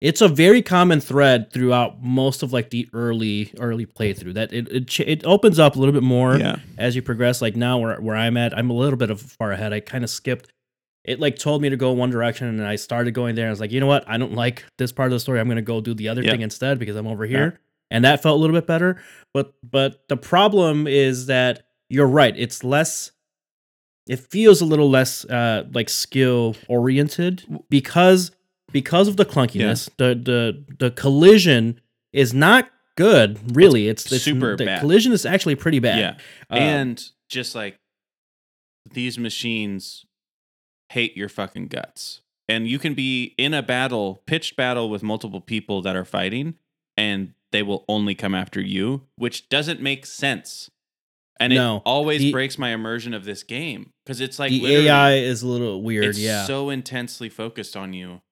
[0.00, 4.68] It's a very common thread throughout most of like the early early playthrough that it
[4.68, 6.56] it, it opens up a little bit more Yeah.
[6.78, 7.40] as you progress.
[7.40, 9.72] Like now where where I'm at, I'm a little bit of far ahead.
[9.72, 10.52] I kind of skipped.
[11.04, 13.46] It like told me to go one direction, and I started going there.
[13.46, 14.04] I was like, you know what?
[14.08, 15.38] I don't like this part of the story.
[15.40, 16.32] I'm gonna go do the other Yeah.
[16.32, 19.00] thing instead because I'm over here, and that felt a little bit better.
[19.32, 22.34] But but the problem is that you're right.
[22.36, 23.12] It's less.
[24.08, 28.30] It feels a little less uh, like skill oriented because
[28.72, 29.88] because of the clunkiness.
[29.96, 31.80] The the the collision
[32.12, 33.54] is not good.
[33.56, 34.80] Really, it's, it's super The bad.
[34.80, 35.98] collision is actually pretty bad.
[35.98, 36.10] Yeah.
[36.50, 37.78] Um, and just like
[38.92, 40.04] these machines
[40.90, 42.20] hate your fucking guts.
[42.48, 46.54] And you can be in a battle, pitched battle with multiple people that are fighting,
[46.96, 50.70] and they will only come after you, which doesn't make sense.
[51.40, 55.14] And it always the- breaks my immersion of this game because it's like the AI
[55.16, 56.04] is a little weird.
[56.06, 58.22] it's yeah, so intensely focused on you.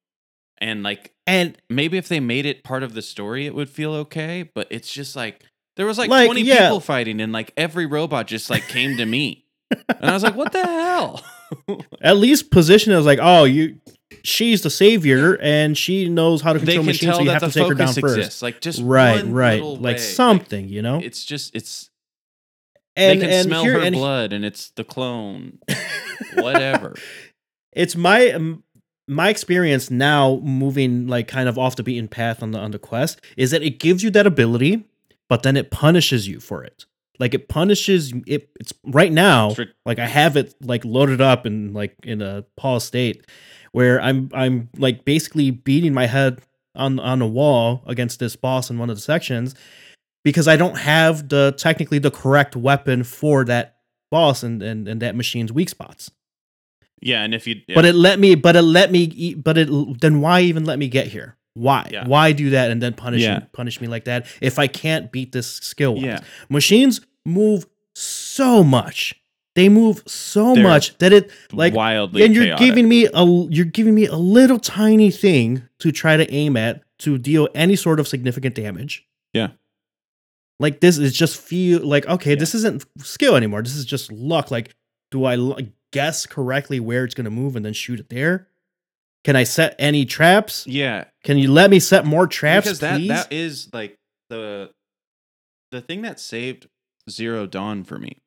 [0.59, 3.93] And like and maybe if they made it part of the story, it would feel
[3.93, 4.51] okay.
[4.55, 5.43] But it's just like
[5.77, 6.63] there was like, Like, 20 yeah.
[6.63, 9.45] people fighting, and like every robot just like came to me.
[9.89, 11.23] And I was like, what the hell?
[12.03, 13.81] at least position it as like, oh, you,
[14.23, 17.43] she's the savior, and she knows how to they control can machines, so you have
[17.43, 18.43] to take her down focus first.
[18.43, 20.03] Like just Right, right, like way.
[20.03, 21.01] something, you know.
[21.03, 21.91] it's just it's
[22.97, 25.59] and they can and smell here, her and blood, and it's the clone.
[26.35, 26.95] Whatever.
[27.73, 28.64] it's my um,
[29.07, 32.79] my experience now moving like kind of off the beaten path on the on the
[32.79, 34.85] quest is that it gives you that ability
[35.29, 36.85] but then it punishes you for it.
[37.19, 39.55] Like it punishes it it's right now
[39.87, 43.25] like i have it like loaded up and like in a pause state
[43.71, 46.41] where i'm i'm like basically beating my head
[46.75, 49.55] on on a wall against this boss in one of the sections
[50.25, 53.77] because i don't have the technically the correct weapon for that
[54.11, 56.11] boss and and, and that machine's weak spots
[57.05, 59.69] yeah, and if you but it let me but it let me eat but it
[60.01, 62.07] then why even let me get here why Yeah.
[62.09, 63.41] why do that and then punish Yeah.
[63.53, 69.15] punish me like that if i can't beat this skill yeah, machines move so much
[69.55, 72.67] they move so They're much that it like wildly and you're chaotic.
[72.67, 76.83] giving me a you're giving me a little tiny thing to try to aim at
[77.01, 79.51] to deal any sort of significant damage Yeah.
[80.59, 82.37] like this is just feel like okay Yeah.
[82.43, 84.75] this isn't skill anymore this is just luck like
[85.13, 85.37] do i
[85.95, 88.49] guess correctly where it's going to move and then shoot it there
[89.25, 92.97] can i set any traps yeah, can you let me set more traps because that
[92.97, 93.97] please that is like
[94.29, 94.71] the
[95.71, 96.69] the thing that saved
[97.11, 98.19] Zero Dawn for me.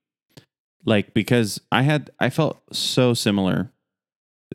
[0.85, 3.71] Like because I had I felt so similar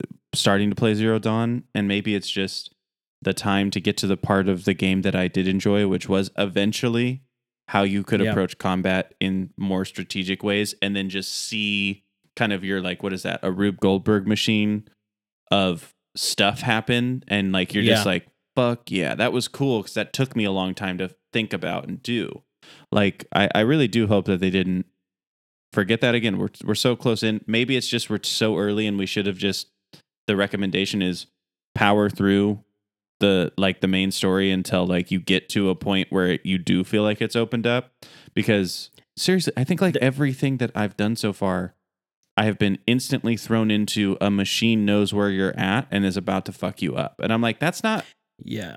[0.01, 2.75] uh, starting to play Zero Dawn and maybe it's just
[3.21, 6.09] the time to get to the part of the game that I did enjoy which
[6.09, 7.23] was eventually
[7.69, 8.31] how you could Yeah.
[8.31, 12.02] approach combat in more strategic ways and then just see
[12.37, 13.41] kind of your like what is that?
[13.43, 14.89] A Rube Goldberg machine
[15.51, 20.13] of stuff happen and like you're just like fuck yeah that was cool because that
[20.13, 22.43] took me a long time to think about and do.
[22.91, 24.87] Like I, I really do hope that they didn't
[25.73, 26.39] forget that again.
[26.39, 27.43] We're, we're so close in.
[27.47, 29.69] Maybe it's just we're so early and we should have just
[30.27, 31.27] the recommendation is
[31.75, 32.63] power through
[33.21, 36.85] the like the main story until like you get to a point where you do
[36.85, 37.93] feel like it's opened up.
[38.35, 41.75] Because seriously i think like everything that i've done so far
[42.37, 46.45] i have been instantly thrown into a machine knows where you're at and is about
[46.45, 48.05] to fuck you up and i'm like that's not
[48.39, 48.77] yeah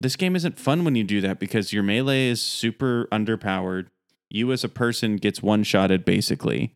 [0.00, 3.86] this game isn't fun when you do that because your melee is super underpowered.
[4.28, 6.74] You as a person gets one shotted basically.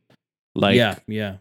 [0.54, 1.36] Like yeah yeah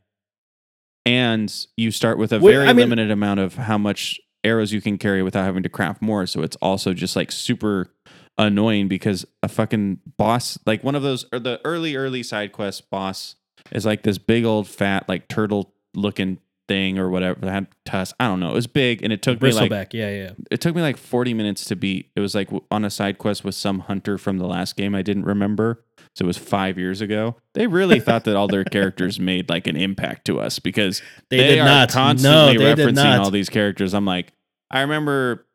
[1.06, 4.74] and you start with a Wait, very I mean- limited amount of how much arrows
[4.74, 6.26] you can carry without having to craft more.
[6.26, 7.94] So it's also just like super
[8.38, 12.90] annoying because a fucking boss like one of those or the early early side quest
[12.90, 13.36] boss
[13.72, 18.16] is like this big old fat like turtle looking thing or whatever that had tusk.
[18.20, 18.52] I don't know.
[18.52, 20.98] It was big and it took me like bristleback yeah yeah it took me like
[20.98, 22.10] 40 minutes to beat.
[22.16, 25.02] It was like on a side quest with some hunter from the last game I
[25.02, 25.84] didn't remember.
[26.16, 27.38] So it was five years ago.
[27.54, 31.38] They really thought that all their characters made like an impact to us because they,
[31.38, 33.94] they, did are not constantly no referencing all these characters.
[33.94, 34.34] I'm like,
[34.72, 35.48] I remember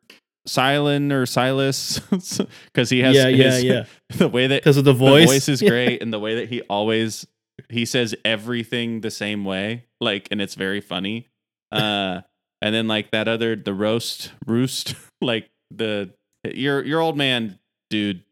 [0.47, 1.99] Silen or Silas
[2.65, 3.85] because he has yeah yeah yeah
[4.17, 6.49] the way that because of the voice the voice is great and the way that
[6.49, 7.25] he always
[7.69, 11.27] he says everything the same way like and it's very funny
[11.71, 12.21] uh
[12.61, 16.11] and then like that other the roast roost like the
[16.43, 18.23] your your old man dude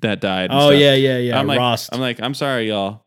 [0.00, 0.80] that died oh stuff.
[0.80, 1.90] yeah yeah yeah i'm like Rost.
[1.92, 3.04] i'm like i'm sorry y'all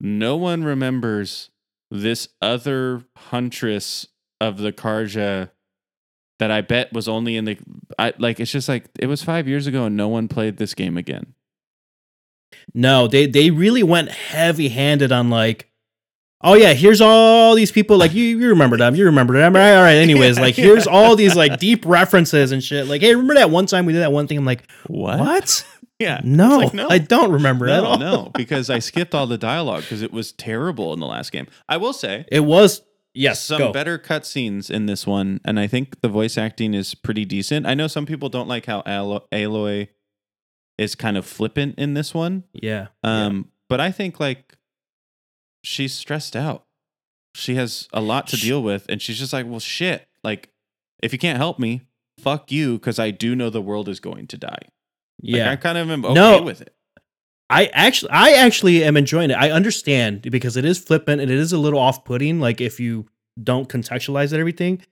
[0.00, 1.50] no one remembers
[1.90, 4.06] this other huntress
[4.40, 5.50] of the Carja
[6.38, 7.58] that i bet was only in the
[7.98, 10.74] i like it's just like it was five years ago and no one played this
[10.74, 11.34] game again
[12.74, 15.70] No, they they really went heavy handed on like
[16.42, 19.60] oh yeah, here's all these people like you you remember them, you remember them, all
[19.62, 19.94] right, all right.
[19.96, 22.86] Anyways, like here's all these like deep references and shit.
[22.86, 24.38] Like, hey, remember that one time we did that one thing?
[24.38, 25.18] I'm like, What?
[25.18, 25.66] what?
[25.98, 26.20] Yeah.
[26.22, 26.88] No, like, no.
[26.90, 27.96] I don't remember at all.
[27.98, 31.46] no, because I skipped all the dialogue because it was terrible in the last game.
[31.70, 32.82] I will say It was
[33.14, 33.72] yes, some go.
[33.72, 37.64] better cutscenes in this one, and I think the voice acting is pretty decent.
[37.66, 39.88] I know some people don't like how Alo- Aloy
[40.78, 42.88] is kind of flippant in this one, Yeah.
[43.04, 43.26] yeah.
[43.26, 44.56] um, but I think like
[45.64, 46.64] she's stressed out.
[47.34, 50.08] She has a lot to Sh- deal with, and she's just like, "Well, shit!
[50.24, 50.48] Like,
[51.02, 51.82] if you can't help me,
[52.18, 54.70] fuck you, because I do know the world is going to die." Like,
[55.22, 55.50] yeah.
[55.50, 56.42] I kind of am okay No.
[56.42, 56.74] with it.
[57.48, 59.34] I actually I actually am enjoying it.
[59.34, 63.06] I understand because it is flippant and it is a little off-putting like if you
[63.42, 64.82] don't contextualize it everything.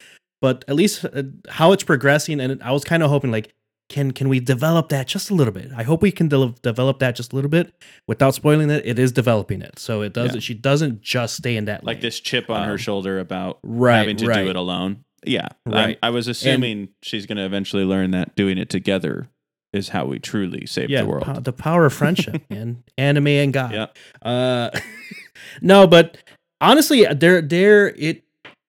[0.40, 3.52] But at least uh, how it's progressing and I was kind of hoping like
[3.88, 5.70] can can we develop that just a little bit?
[5.76, 7.72] I hope we can de- develop that just a little bit
[8.08, 8.84] without spoiling it.
[8.86, 9.78] It is developing it.
[9.78, 10.40] So it does Yeah.
[10.40, 13.98] she doesn't just stay in that like this chip on her Um, shoulder about right,
[13.98, 14.44] having to right.
[14.44, 15.04] do it alone.
[15.26, 15.98] Yeah, Right.
[16.02, 19.28] I was assuming she's going to eventually learn that doing it together
[19.72, 21.24] is how we truly save yeah, the world.
[21.24, 23.72] po- the power of friendship and anime and God.
[23.72, 23.86] Yeah.
[24.22, 24.70] Uh,
[25.62, 26.16] no, but
[26.60, 28.22] honestly, they're they're it.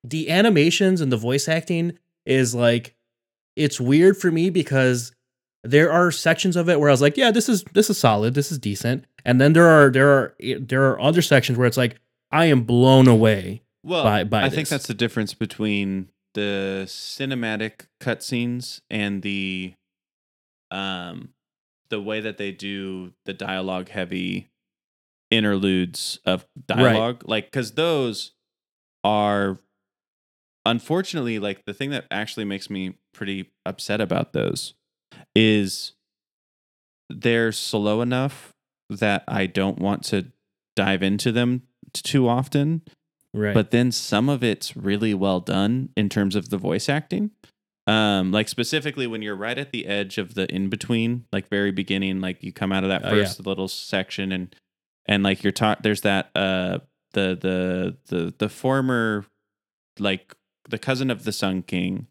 [0.03, 2.94] The animations and the voice acting is like
[3.55, 5.11] it's weird for me because
[5.63, 8.33] there are sections of it where I was like, yeah, this is this is solid,
[8.33, 11.77] this is decent, and then there are there are there are other sections where it's
[11.77, 11.99] like
[12.31, 13.63] I am blown away.
[13.83, 19.73] Well, by- by I think that's the difference between the cinematic cutscenes and the
[20.71, 21.29] um
[21.89, 24.49] the way that they do the dialogue heavy
[25.31, 27.23] interludes of dialogue.
[27.25, 28.33] Like cuz those
[29.03, 29.59] are
[30.65, 34.73] unfortunately like the thing that actually makes me pretty upset about those
[35.35, 35.93] is
[37.09, 38.53] they're slow enough
[38.89, 40.27] that I don't want to
[40.75, 42.81] dive into them t- too often
[43.33, 43.53] Right.
[43.53, 47.31] but then some of it's really well done in terms of the voice acting
[47.85, 51.71] um like specifically when you're right at the edge of the in between like very
[51.71, 53.23] beginning like you come out of that Oh, yeah.
[53.25, 54.55] first little section and
[55.05, 56.79] and like you're taught there's that uh
[57.11, 59.25] the the the the former
[59.99, 60.33] like
[60.69, 62.07] the cousin of the sun king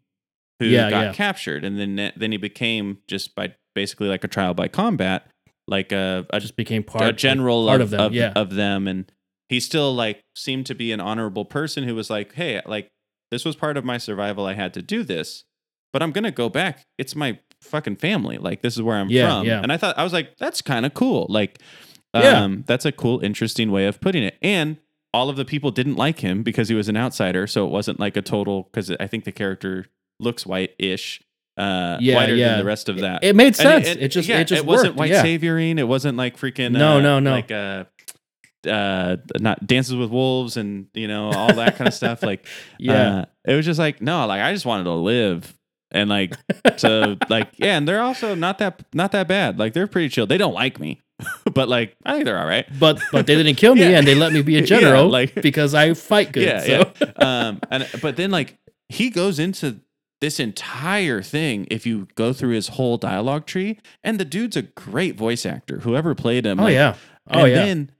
[0.59, 1.13] who Yeah, got yeah.
[1.13, 5.27] captured and then then he became just by basically like a trial by combat
[5.67, 8.31] like a, a just became part a general part of, of them, of, yeah.
[8.35, 9.11] of them and
[9.49, 12.87] he still like seemed to be an honorable person who was like hey like
[13.31, 15.43] this was part of my survival i had to do this
[15.91, 19.27] but i'm gonna go back it's my fucking family like this is where i'm Yeah,
[19.39, 19.61] from yeah.
[19.61, 21.59] and i thought i was like that's kind of cool like
[22.13, 22.43] Yeah.
[22.43, 24.77] um that's a cool interesting way of putting it and
[25.15, 27.97] all of the people didn't like him because he was an outsider so it wasn't
[28.05, 29.85] like a total because i think the character
[30.19, 31.21] looks white-ish
[31.57, 32.49] uh Yeah, whiter yeah.
[32.49, 33.87] than the rest of that It made and sense.
[33.87, 35.21] It, just yeah, it just wasn't white yeah.
[35.23, 35.77] savioring.
[35.79, 37.31] It wasn't like freaking No, uh, no, no.
[37.31, 37.85] like uh,
[38.67, 42.23] uh, not dances with wolves and you know all that kind of stuff.
[42.23, 42.45] Like
[42.79, 43.19] Yeah.
[43.19, 45.55] uh, it was just like no, like I just wanted to live
[45.91, 46.35] and like
[46.83, 49.57] to like yeah, and they're also not that not that bad.
[49.57, 50.27] Like they're pretty chill.
[50.27, 51.01] They don't like me,
[51.53, 52.65] but like I think they're all right.
[52.79, 53.97] but but they didn't kill me Yeah.
[53.99, 56.43] and they let me be a Yeah, general like- because I fight good.
[56.43, 56.91] yeah, so.
[57.01, 57.11] yeah.
[57.47, 58.57] Um, and but then like
[58.89, 59.79] he goes into
[60.21, 64.61] this entire thing if you go through his whole dialogue tree, and the dude's a
[64.63, 65.79] great voice actor.
[65.79, 66.95] Whoever played him, Oh like, yeah.
[67.29, 67.55] Oh and yeah.
[67.65, 67.91] then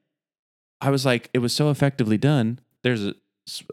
[0.81, 2.59] I was like, it was so effectively done.
[2.83, 3.15] There's a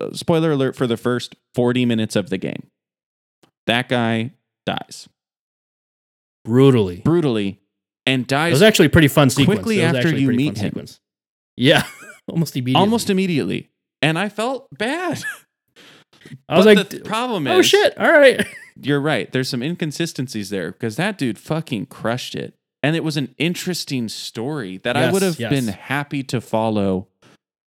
[0.00, 2.66] uh, spoiler alert for the first 40 minutes of the game.
[3.66, 4.32] That guy
[4.66, 5.08] dies
[6.44, 7.00] Brutally.
[7.04, 7.60] brutally
[8.06, 9.58] and It was actually a pretty fun sequence.
[9.58, 10.70] quickly after you meet him.
[10.70, 11.00] Sequence.
[11.56, 11.84] Yeah.
[12.28, 12.80] Almost immediately.
[12.80, 13.70] almost immediately.
[14.00, 15.22] And I felt bad.
[16.48, 17.98] I was But like, the problem oh, is, oh shit.
[17.98, 18.46] All right.
[18.80, 19.30] you're right.
[19.30, 22.54] There's some inconsistencies there because that dude fucking crushed it.
[22.82, 25.50] And it was an interesting story that I would have yes.
[25.50, 27.08] been happy to follow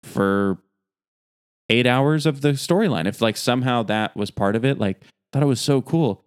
[0.03, 0.57] for
[1.69, 3.07] eight hours of the storyline.
[3.07, 5.01] If like somehow that was part of it, like
[5.33, 6.23] thought it was so cool.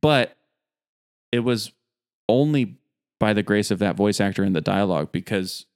[0.00, 0.36] But
[1.30, 1.72] it was
[2.28, 2.76] only
[3.20, 5.66] by the grace of that voice actor and the dialogue because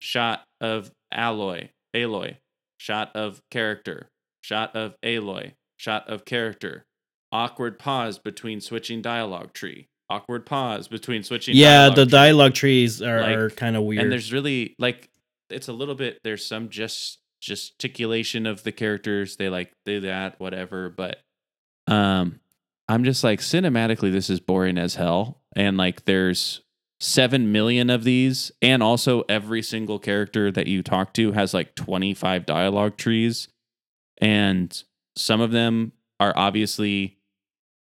[0.00, 2.36] shot of alloy, Aloy,
[2.78, 4.10] shot of character,
[4.40, 6.84] shot of Aloy, shot of character,
[7.30, 11.54] awkward pause between switching dialogue tree, awkward pause between switching.
[11.56, 12.10] Yeah, dialogue the tree.
[12.10, 14.02] dialogue trees are, Like, are kind of weird.
[14.02, 15.08] and there's really like
[15.50, 20.38] it's a little bit there's some just gesticulation of the characters they like do that
[20.40, 21.18] whatever but
[21.88, 22.38] um
[22.88, 26.62] i'm just like cinematically this is boring as hell and like there's
[27.00, 28.52] 7 million of these.
[28.60, 33.48] And also every single character that you talk to has like 25 dialogue trees.
[34.18, 34.82] And
[35.16, 37.18] some of them are obviously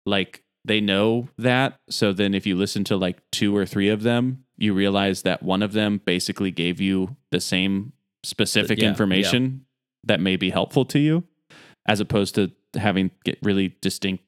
[0.06, 1.78] like they know that.
[1.90, 5.42] So then if you listen to like two or three of them you realize that
[5.42, 7.92] one of them basically gave you the same
[8.22, 8.90] specific Yeah, yeah.
[8.90, 9.64] information
[10.04, 11.24] that may be helpful to you,
[11.88, 14.22] as opposed to having get really distinct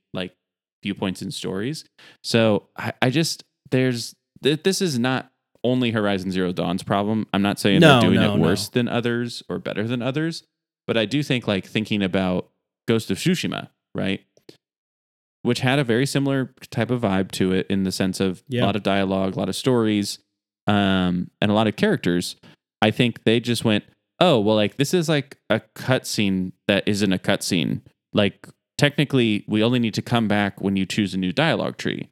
[0.83, 1.85] viewpoints and stories.
[2.22, 5.30] So I, I just there's th- this is not
[5.64, 7.26] only Horizon Zero Dawn's problem.
[7.33, 8.43] I'm not saying No, they're doing no, it no.
[8.43, 10.43] worse than others or better than others,
[10.87, 12.49] but I do think like thinking about
[12.89, 14.20] Ghost of Tsushima, right?
[15.43, 18.62] Which had a very similar type of vibe to it in the sense of Yeah.
[18.62, 20.18] a lot of dialogue, a lot of stories,
[20.66, 22.37] um, and a lot of characters.
[22.80, 23.85] I think they just went,
[24.20, 27.83] oh, well, like this is like a cutscene that isn't a cutscene.
[28.12, 28.49] Like
[28.83, 32.09] technically, we only need to come back when you choose a new dialogue tree.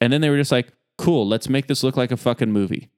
[0.00, 2.88] And then they were just like, cool, let's make this look like a fucking movie.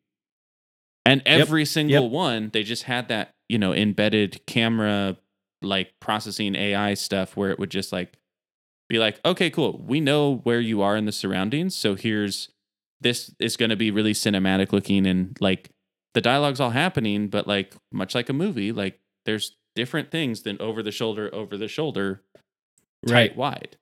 [1.05, 1.41] And Yep.
[1.41, 2.13] every single Yep.
[2.13, 5.17] one, they just had that, you know, embedded camera,
[5.61, 8.17] like processing AI stuff where it would just like
[8.89, 9.83] be like, okay, cool.
[9.85, 11.75] We know where you are in the surroundings.
[11.75, 12.49] So here's
[13.01, 15.71] this is going to be really cinematic looking and like
[16.15, 20.61] the dialogue's all happening, but like much like a movie, like there's different things than
[20.61, 22.23] over the shoulder, over the shoulder,
[23.07, 23.35] Right.
[23.37, 23.77] wide.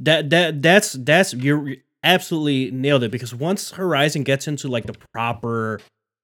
[0.00, 4.94] That that that's that's you're absolutely nailed it because once Horizon gets into like the
[5.12, 5.80] proper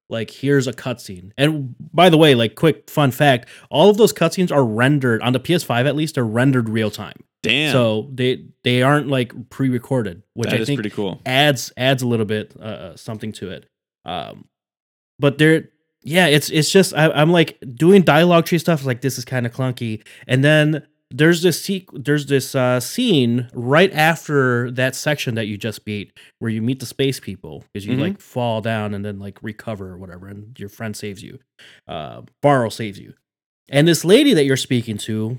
[0.09, 1.31] like here's a cutscene.
[1.37, 5.33] And by the way, like quick fun fact, all of those cutscenes are rendered on
[5.33, 7.23] the PS5 at least are rendered real time.
[7.41, 7.71] Damn.
[7.71, 11.21] So they they aren't like pre-recorded, which that I is think pretty cool.
[11.25, 13.65] adds adds a little bit uh, uh, something to it.
[14.05, 14.45] Um,
[15.17, 15.69] but there,
[16.03, 18.85] yeah, it's it's just I, I'm like doing dialogue tree stuff.
[18.85, 23.49] Like this is kind of clunky, and then there's this sequ- there's this uh, scene
[23.53, 27.85] right after that section that you just beat where you meet the space people because
[27.85, 28.01] you Mhm.
[28.01, 31.39] like fall down and then like recover or whatever, and your friend saves you.
[31.87, 33.13] Uh, Barrow saves you,
[33.69, 35.37] and this lady that you're speaking to.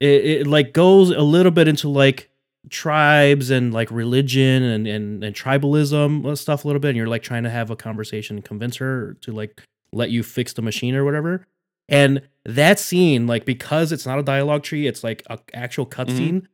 [0.00, 2.30] It, it like goes a little bit into like
[2.70, 7.08] tribes and like religion and, and and tribalism uh, stuff a little bit and you're
[7.08, 9.60] like trying to have a conversation and convince her to like
[9.92, 11.46] let you fix the machine or whatever
[11.88, 16.36] and that scene like because it's not a dialogue tree it's like an actual cutscene
[16.36, 16.46] mm-hmm.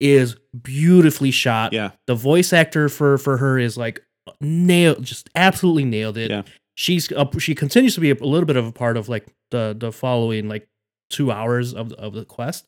[0.00, 1.74] is beautifully shot.
[1.74, 1.90] Yeah.
[2.06, 4.02] the voice actor for for her is like
[4.40, 6.30] nailed just absolutely nailed it.
[6.30, 6.42] Yeah.
[6.74, 9.26] she's up she continues to be a, a little bit of a part of like
[9.50, 10.68] the the following like
[11.10, 12.66] two hours of of the quest.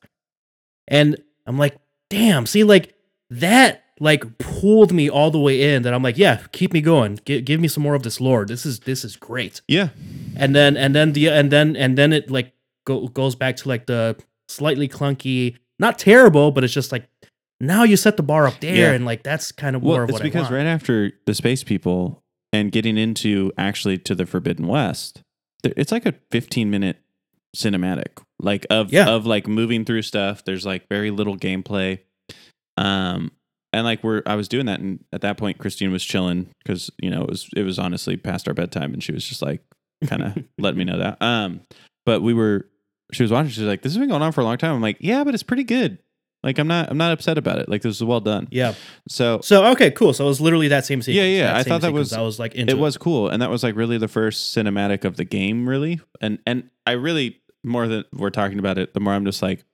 [0.86, 1.16] And
[1.46, 1.78] i'm like
[2.10, 2.94] damn see like
[3.30, 7.18] that like pulled me all the way in that i'm like yeah keep me going.
[7.24, 8.44] G- give me some more of this lore.
[8.44, 9.62] This is this is great.
[9.66, 9.88] Yeah.
[10.36, 12.52] and then and then the and then and then it like
[12.88, 14.16] go, goes back to like the
[14.48, 17.06] slightly clunky not terrible but it's just like
[17.60, 18.92] now you set the bar up there Yeah.
[18.92, 21.62] and like that's kind of more Well, of it's what because right after the space
[21.64, 22.22] people
[22.52, 25.20] and getting into actually to the Forbidden West,
[25.64, 26.96] it's like a 15 minute
[27.56, 29.08] cinematic, like of Yeah.
[29.08, 30.44] of like moving through stuff.
[30.44, 31.98] There's like very little gameplay,
[32.76, 33.32] um,
[33.72, 36.90] and like we're I was doing that, and at that point, Christine was chilling because
[37.02, 39.62] you know it was it was honestly past our bedtime, and she was just like
[40.06, 41.20] kind of letting me know that.
[41.20, 41.60] Um,
[42.06, 42.66] but we were
[43.12, 43.50] she was watching.
[43.50, 45.34] She's like, "This has been going on for a long time." I'm like, "Yeah, but
[45.34, 45.98] it's pretty good."
[46.44, 47.68] Like I'm not I'm not upset about it.
[47.68, 48.46] Like this is well done.
[48.52, 48.74] yeah
[49.08, 51.80] So so okay cool so it was literally that same sequence Yeah, yeah, I thought
[51.80, 54.06] that was- I was like into it was cool and that was like really the
[54.06, 58.78] first cinematic of the game really and and i really more than we're talking about
[58.78, 59.64] it the more i'm just like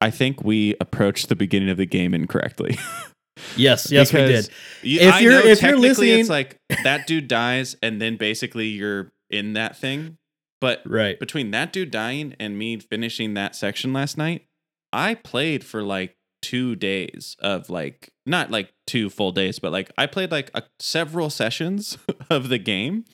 [0.00, 2.78] i think we approached the beginning of the game incorrectly
[3.56, 4.48] yes yes we did
[4.82, 8.68] you- If I you're- if you're technically it's like that dude dies and then basically
[8.68, 10.18] you're in that thing
[10.60, 14.46] but right between that dude dying and me finishing that section last night
[14.92, 19.90] i played for like two days of like not like two full days but like
[19.98, 21.98] i played like a, several sessions
[22.30, 23.04] of the game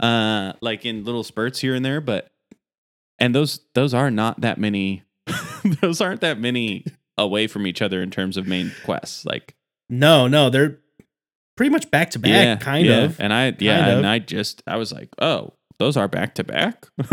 [0.00, 2.30] uh like in little spurts here and there but
[3.18, 5.02] and those those are not that many
[5.80, 6.84] those aren't that many
[7.16, 9.54] away from each other in terms of main quests like
[9.88, 10.78] no no they're
[11.56, 13.04] pretty much back to back kind yeah.
[13.04, 13.98] of and i yeah Kind of.
[13.98, 16.86] and i just i was like oh those are back to back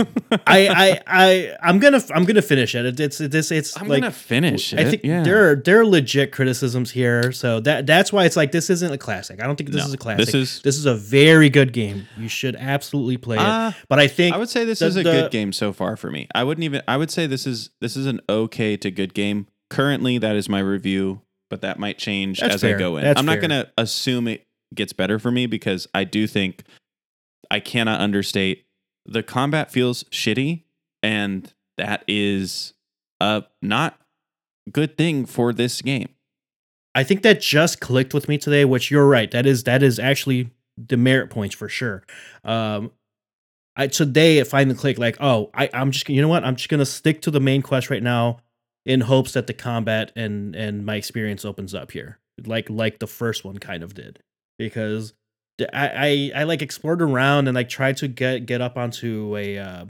[0.47, 2.86] I, I I I'm gonna I'm gonna finish it.
[2.86, 5.24] It- It's it's it's i'm like gonna finish it I think yeah.
[5.24, 8.91] there are there are legit criticisms here, so that that's why it's like this isn't
[8.91, 9.41] a classic.
[9.41, 10.26] I don't think this No, is a classic.
[10.26, 12.07] this is this is a very good game.
[12.17, 13.41] You should absolutely play it.
[13.41, 15.74] uh, But I think I would say this the- is a the- good game so
[15.74, 16.28] far for me.
[16.36, 16.82] I wouldn't even.
[16.88, 19.47] I would say this is this is an okay to good game.
[19.70, 23.03] Currently, that is my review, but that might change as I go in.
[23.03, 24.45] That's I'm not going to assume it
[24.76, 26.63] gets better for me because I do think
[27.52, 28.66] I cannot understate
[29.06, 30.64] the combat feels shitty,
[31.02, 32.74] and that is
[33.20, 34.00] a not
[34.72, 36.10] good thing for this game.
[36.95, 38.66] I think that just clicked with me today.
[38.66, 39.30] Which you're right.
[39.32, 42.04] That is that is actually the merit points for sure.
[42.43, 42.91] Um,
[43.76, 45.00] I today it finally clicked.
[45.00, 46.43] Like, oh, I I'm just you know what?
[46.43, 48.39] I'm just gonna stick to the main quest right now,
[48.86, 53.08] in hopes that the combat and and my experience opens up here, like like the
[53.08, 54.20] first one kind of did,
[54.58, 55.14] because
[55.74, 59.86] I, I like explored around and like tried to get get up onto a uh,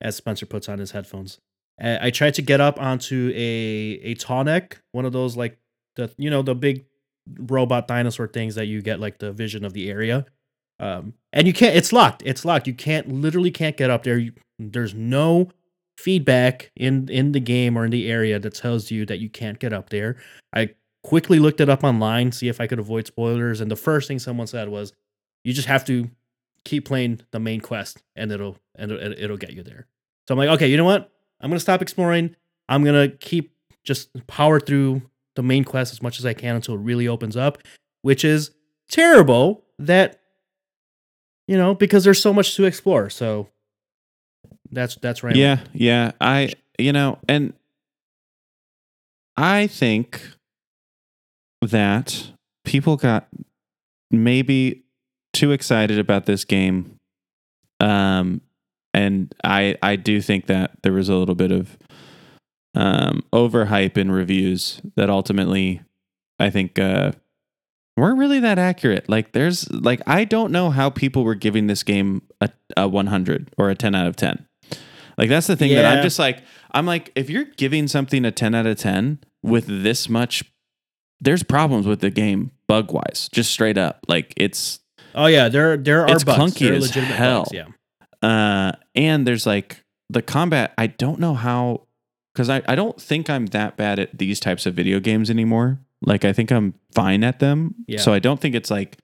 [0.00, 1.38] as Spencer puts on his headphones.
[1.80, 5.58] I I tried to get up onto a a Tallneck, one of those like
[5.96, 6.86] the you know the big
[7.38, 10.26] robot dinosaur things that you get like the vision of the area.
[10.80, 11.76] Um, and you can't.
[11.76, 12.22] It's locked.
[12.24, 12.66] It's locked.
[12.66, 14.18] You can't literally can't get up there.
[14.18, 15.50] You, there's no
[15.96, 19.58] feedback in in the game or in the area that tells you that you can't
[19.58, 20.16] get up there.
[20.52, 20.70] I
[21.04, 24.18] quickly looked it up online, see if I could avoid spoilers, and the first thing
[24.18, 24.92] someone said was,
[25.44, 26.10] "You just have to
[26.64, 29.86] keep playing the main quest, and it'll and it'll, get you there."
[30.26, 31.12] So I'm like, okay, you know what?
[31.40, 32.34] I'm gonna stop exploring.
[32.68, 33.52] I'm gonna keep
[33.84, 35.02] just power through
[35.36, 37.58] the main quest as much as I can until it really opens up,
[38.00, 38.50] which is
[38.88, 40.20] terrible that
[41.46, 43.10] you know because there's so much to explore.
[43.10, 43.48] So
[44.70, 45.36] that's that's right.
[45.36, 46.12] Yeah, yeah.
[46.18, 47.52] I you know, and
[49.36, 50.22] I think
[51.68, 52.30] that
[52.64, 53.28] people got
[54.10, 54.84] maybe
[55.32, 56.96] too excited about this game.
[57.80, 58.40] Um
[58.92, 61.76] and I I do think that there was a little bit of
[62.74, 65.82] um overhype in reviews that ultimately
[66.38, 67.12] I think uh
[67.96, 69.08] weren't really that accurate.
[69.08, 73.52] Like there's like I don't know how people were giving this game a, a 100
[73.56, 74.46] or a 10 out of 10.
[75.16, 76.42] Like that's the thing that I'm just like
[76.72, 80.44] I'm like if you're giving something a 10 out of 10 with this much
[81.24, 84.00] there's problems with the game bug wise, just straight up.
[84.08, 84.80] Like it's
[85.14, 86.38] Oh yeah, there there are It's bugs.
[86.54, 87.44] clunky There are as hell.
[87.44, 88.28] bugs, yeah.
[88.28, 91.86] uh and there's like the combat I don't know how
[92.34, 95.78] cuz I I don't think I'm that bad at these types of video games anymore.
[96.02, 97.74] Like I think I'm fine at them.
[97.86, 98.00] Yeah.
[98.00, 98.98] So I don't think it's like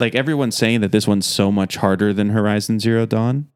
[0.00, 3.48] like everyone's saying that this one's so much harder than Horizon Zero Dawn.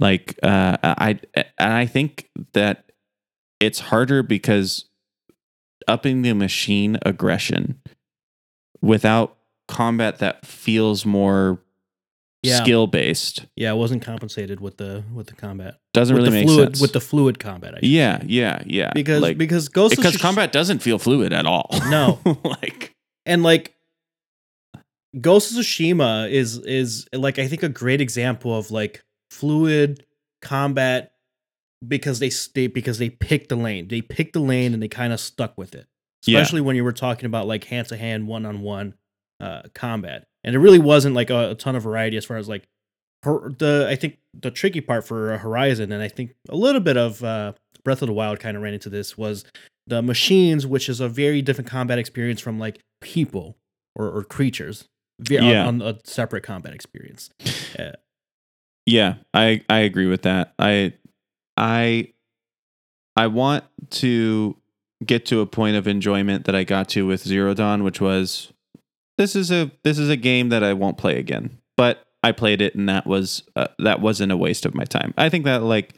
[0.00, 2.90] Like uh I and I think that
[3.60, 4.86] it's harder because
[5.88, 7.80] upping the machine aggression
[8.80, 9.36] without
[9.68, 11.60] combat that feels more
[12.42, 12.62] Yeah.
[12.62, 15.78] skill based Yeah, it wasn't compensated with the with the combat.
[15.94, 16.80] doesn't with really the make fluid sense.
[16.82, 17.74] with the fluid combat.
[17.74, 18.92] I yeah, yeah, yeah.
[18.94, 21.70] because like, because Ghost because combat doesn't feel fluid at all.
[21.88, 22.18] No.
[22.44, 23.74] like and like
[25.18, 30.04] Ghost of Tsushima is is like I think a great example of like fluid
[30.42, 31.12] combat
[31.88, 33.88] because they stay because they picked the lane.
[33.88, 35.86] They picked the lane and they kind of stuck with it.
[36.26, 36.38] Yeah.
[36.40, 38.94] Especially when you were talking about like hand to hand, one on one
[39.74, 42.64] combat, and it really wasn't like a, a ton of variety as far as like
[43.24, 46.96] her, the I think the tricky part for Horizon, and I think a little bit
[46.96, 47.52] of uh,
[47.84, 49.44] Breath of the Wild kind of ran into this was
[49.86, 53.56] the machines, which is a very different combat experience from like people
[53.94, 54.84] or, or creatures.
[55.20, 55.66] ve- on- Yeah.
[55.66, 57.28] on, a separate combat experience.
[57.78, 57.92] Uh,
[58.86, 60.54] Yeah, I I agree with that.
[60.58, 60.94] I
[61.56, 62.08] I
[63.16, 64.56] I want to
[65.04, 68.52] get to a point of enjoyment that I got to with Zero Dawn, which was
[69.18, 71.58] this is a this is a game that I won't play again.
[71.76, 75.12] But I played it, and that was uh, that wasn't a waste of my time.
[75.18, 75.94] I think that like,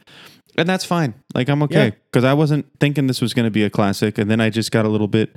[0.57, 1.13] and that's fine.
[1.33, 1.91] Like I'm okay Yeah.
[2.11, 4.71] because I wasn't thinking this was going to be a classic, and then I just
[4.71, 5.35] got a little bit,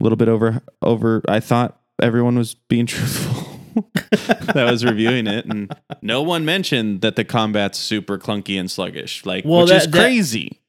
[0.00, 1.22] a little bit over over.
[1.28, 3.33] I thought everyone was being truthful.
[4.10, 9.24] that was reviewing it, and no one mentioned that the combat's super clunky and sluggish,
[9.26, 10.60] like Well, which that- is that- crazy.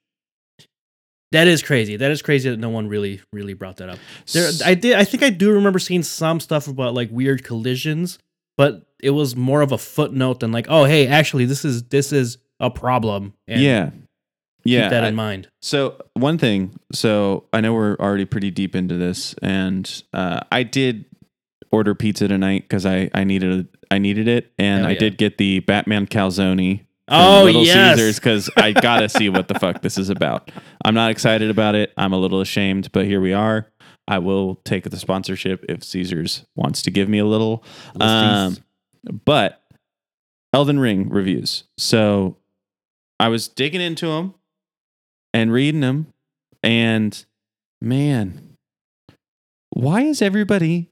[1.32, 1.97] that is crazy.
[1.97, 3.99] That is crazy that no one really really brought that up.
[4.32, 4.95] There, I did.
[4.95, 8.20] I think I do remember seeing some stuff about like weird collisions,
[8.58, 12.12] but it was more of a footnote than like, oh, hey, actually, this is this
[12.14, 13.34] is a problem.
[13.47, 13.89] And yeah,
[14.64, 14.84] yeah.
[14.84, 15.49] keep that I- in mind.
[15.62, 20.64] So one thing, so I know we're already pretty deep into this, and uh, I
[20.64, 21.06] did
[21.72, 24.99] order pizza tonight because I I needed I needed it, and Hell I yeah.
[24.99, 26.80] did get the Batman calzone.
[26.80, 30.49] from Oh Little yes, Caesars because I gotta see what the fuck this is about.
[30.84, 31.93] I'm not excited about it.
[31.97, 33.72] I'm a little ashamed, but here we are.
[34.07, 37.63] I will take the sponsorship if Caesars wants to give me a little.
[37.99, 38.57] Um,
[39.26, 39.61] but
[40.53, 41.63] Elden Ring reviews.
[41.78, 42.38] So
[43.20, 44.36] I was digging into them
[45.34, 46.13] and reading them,
[46.63, 47.26] and
[47.82, 48.55] man,
[49.72, 50.89] why is everybody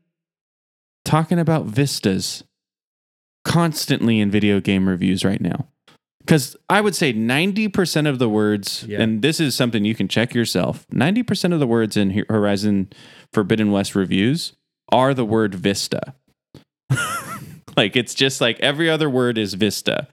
[1.05, 2.43] talking about vistas
[3.45, 5.67] constantly in video game reviews right now?
[6.19, 9.01] Because I would say 90% of the words, Yeah.
[9.01, 12.87] and this is something you can check yourself 90% of the words in Horizon
[13.33, 14.53] Forbidden West reviews
[14.91, 16.13] are the word vista.
[17.77, 20.07] like it's just like every other word is vista.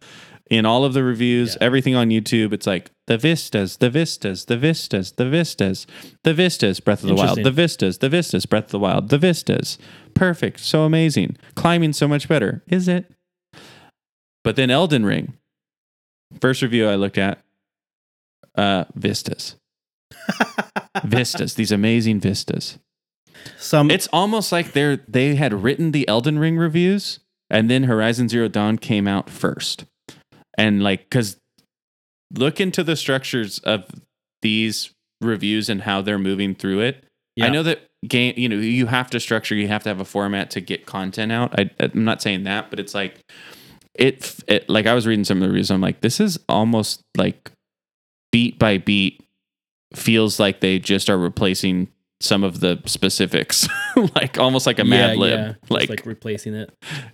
[0.51, 1.64] In all of the reviews, Yeah.
[1.66, 5.86] everything on YouTube, it's like the vistas, the vistas, the vistas, the vistas,
[6.24, 9.18] the vistas, Breath of the Wild, the vistas, the vistas, Breath of the Wild, the
[9.18, 9.78] vistas.
[10.12, 11.36] Perfect, so amazing.
[11.55, 12.64] Climbing so much better.
[12.66, 13.12] Is it?
[14.42, 15.34] But then Elden Ring.
[16.40, 17.38] First review I looked at,
[18.57, 19.55] uh, vistas.
[21.05, 22.78] vistas, these amazing vistas.
[23.57, 28.28] some It's almost like they're they had written the Elden Ring reviews and then Horizon
[28.28, 29.84] Zero Dawn came out first.
[30.57, 31.36] And like cuz
[32.34, 33.84] look into the structures of
[34.42, 34.90] these
[35.20, 37.05] reviews and how they're moving through it.
[37.40, 40.05] I know that game, you know, you have to structure, you have to have a
[40.05, 41.59] format to get content out.
[41.59, 43.20] I, I'm not saying that, but it's like
[43.94, 45.70] it, it like I was reading some of the reviews.
[45.70, 47.51] I'm like, this is almost like
[48.32, 49.22] beat by beat
[49.94, 51.88] feels like they just are replacing
[52.21, 53.66] some of the specifics,
[54.14, 55.39] like almost like a Mad Lib.
[55.39, 56.71] yeah, just like, like replacing it.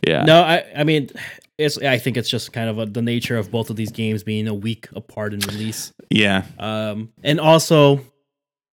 [0.06, 1.10] yeah, No, I I mean
[1.58, 4.22] it's I think it's just kind of a, the nature of both of these games
[4.22, 5.92] being a week apart in release.
[6.10, 8.00] yeah, Um and also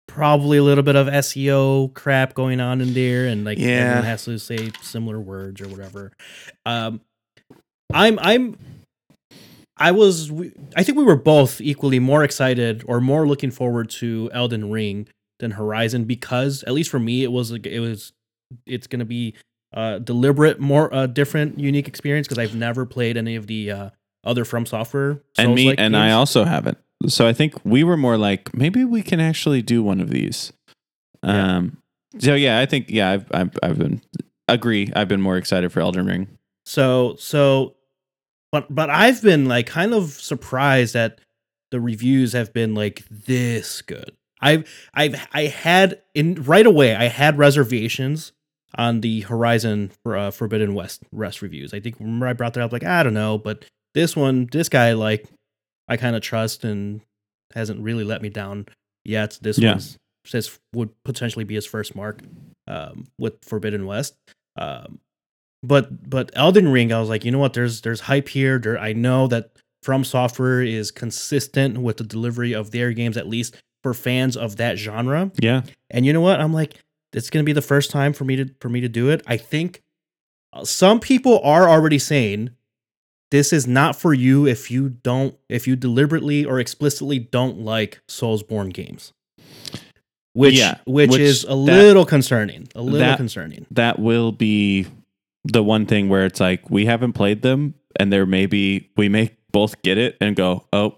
[0.08, 3.68] probably a little bit of SEO crap going on in there and like Yeah.
[3.68, 6.12] everyone has to say similar words or whatever.
[6.64, 7.00] Um
[7.92, 8.56] I'm I'm
[9.78, 13.90] I was we- I think we were both equally more excited or more looking forward
[13.90, 15.06] to Elden Ring
[15.38, 18.12] than Horizon because at least for me it was it was
[18.66, 19.34] it's going to be
[19.74, 23.90] uh deliberate more uh different unique experience because I've never played any of the uh
[24.24, 26.78] other From Software and me and I also haven't.
[27.06, 30.52] So I think we were more like maybe we can actually do one of these.
[31.22, 31.56] Yeah.
[31.56, 31.78] Um.
[32.18, 34.00] So yeah, I think yeah, I've I've I've been
[34.48, 34.90] agree.
[34.96, 36.28] I've been more excited for Elden Ring.
[36.64, 37.76] So so
[38.50, 41.20] but but I've been like kind of surprised that
[41.70, 44.12] the reviews have been like this good.
[44.40, 48.32] I've I've I had in right away I had reservations
[48.76, 51.72] on the Horizon for uh, Forbidden West rest reviews.
[51.72, 53.64] I think remember I brought that up like I don't know, but
[53.94, 55.26] this one this guy like
[55.88, 57.00] I kind of trust and
[57.54, 58.66] hasn't really let me down
[59.04, 59.38] yet.
[59.40, 59.72] This Yeah.
[59.72, 62.20] one's says would potentially be his first mark
[62.66, 64.16] um, with Forbidden West.
[64.58, 64.98] Um,
[65.62, 67.54] but but Elden Ring, I was like, you know what?
[67.54, 68.58] There's there's hype here.
[68.58, 69.50] There, I know that
[69.84, 73.56] From Software is consistent with the delivery of their games, at least
[73.86, 75.30] for fans of that genre.
[75.40, 75.62] Yeah.
[75.90, 76.40] And you know what?
[76.40, 76.74] I'm like,
[77.12, 79.22] it's gonna be the first time for me to for me to do it.
[79.28, 79.80] I think
[80.52, 82.50] uh, some people are already saying
[83.30, 88.00] this is not for you if you don't if you deliberately or explicitly don't like
[88.08, 89.12] Soulsborne games.
[90.32, 92.66] Which Yeah, which, which is a that- little concerning.
[92.74, 93.66] A little that- concerning.
[93.70, 94.86] That will be
[95.44, 99.08] the one thing where it's like we haven't played them, and there may be we
[99.08, 100.96] may both get it and go, oh,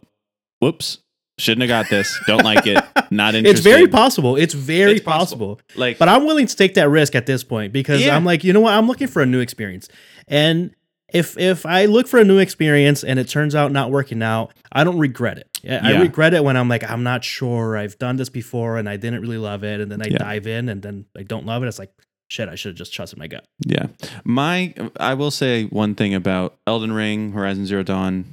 [0.60, 0.98] whoops,
[1.38, 2.18] shouldn't have got this.
[2.26, 2.82] Don't like it.
[3.10, 3.58] Not interested.
[3.58, 4.36] It's very possible.
[4.36, 5.56] It's very It's possible.
[5.56, 5.80] possible.
[5.80, 8.16] like, But I'm willing to take that risk at this point because Yeah.
[8.16, 8.74] I'm like, you know what?
[8.74, 9.88] I'm looking for a new experience.
[10.26, 10.72] And
[11.12, 14.52] if if I look for a new experience and it turns out not working out,
[14.72, 15.48] I don't regret it.
[15.64, 16.00] I I Yeah.
[16.02, 17.78] regret it when I'm like, I'm not sure.
[17.78, 20.18] I've done this before and I didn't really love it, and then I Yeah.
[20.18, 21.66] dive in and then I don't love it.
[21.68, 21.92] It's like,
[22.28, 23.44] shit, I should have just trusted my gut.
[23.64, 23.86] Yeah.
[24.24, 28.26] My I will say one thing about Elden Ring, Horizon Zero Dawn,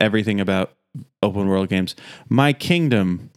[0.00, 0.72] everything about
[1.22, 1.94] open world games.
[2.28, 3.30] My kingdom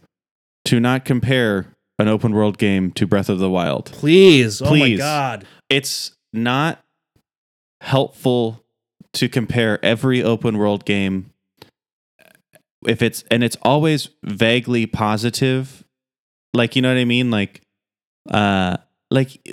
[0.64, 3.86] to not compare an open world game to Breath of the Wild.
[3.86, 4.98] Please, oh my Please.
[4.98, 6.80] god, It's not
[7.80, 8.62] helpful
[9.14, 11.30] to compare every open world game
[12.86, 15.84] if it's and it's always vaguely positive.
[16.54, 17.30] Like you know what I mean?
[17.30, 17.62] Like
[18.30, 18.78] uh
[19.10, 19.46] like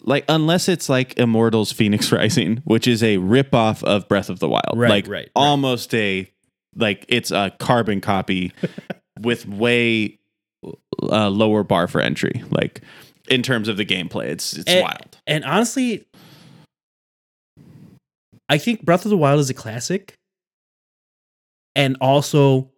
[0.00, 4.48] like unless it's like Immortals Phoenix Rising, which is a ripoff of Breath of the
[4.48, 4.74] Wild.
[4.74, 5.30] Right, like right, right.
[5.34, 6.30] almost a
[6.74, 8.52] like it's a carbon copy
[9.20, 10.18] with way
[11.02, 12.42] uh, lower bar for entry.
[12.50, 12.80] Like
[13.28, 15.18] in terms of the gameplay, it's it's And- wild.
[15.26, 16.06] And honestly,
[18.48, 20.14] I think Breath of the Wild is a classic
[21.76, 22.70] and also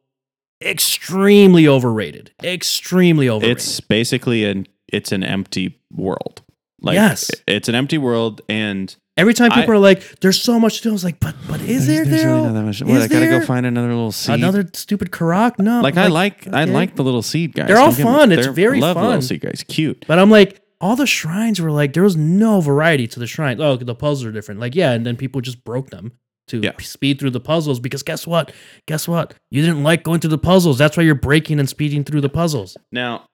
[0.63, 2.33] extremely overrated.
[2.43, 3.57] Extremely overrated.
[3.59, 6.43] It's basically an it's an empty world.
[6.83, 7.31] Like Yes.
[7.47, 10.83] it's an empty world and Every time people I- are like, there's so much to
[10.85, 12.31] do, I was like, but but is there there's there?
[12.35, 12.83] really not that much.
[12.83, 14.35] What, I gotta go find another little seed.
[14.37, 15.59] Another stupid Korok?
[15.59, 15.81] No.
[15.83, 17.69] like, I like I like the little seed guys.
[17.69, 18.33] They're all Don't fun.
[18.33, 19.23] It's they're- very love little fun.
[19.23, 19.65] seed guys.
[19.69, 20.05] Cute.
[20.09, 23.61] But I'm like, all the shrines were like, there was no variety to the shrines.
[23.61, 24.61] Oh, the puzzles are different.
[24.61, 26.13] Like, yeah, and then people just broke them
[26.49, 26.73] to Yeah.
[26.81, 28.51] speed through the puzzles because guess what?
[28.87, 29.35] Guess what?
[29.51, 30.79] You didn't like going through the puzzles.
[30.79, 32.77] That's why you're breaking and speeding through the puzzles.
[32.91, 33.27] Now,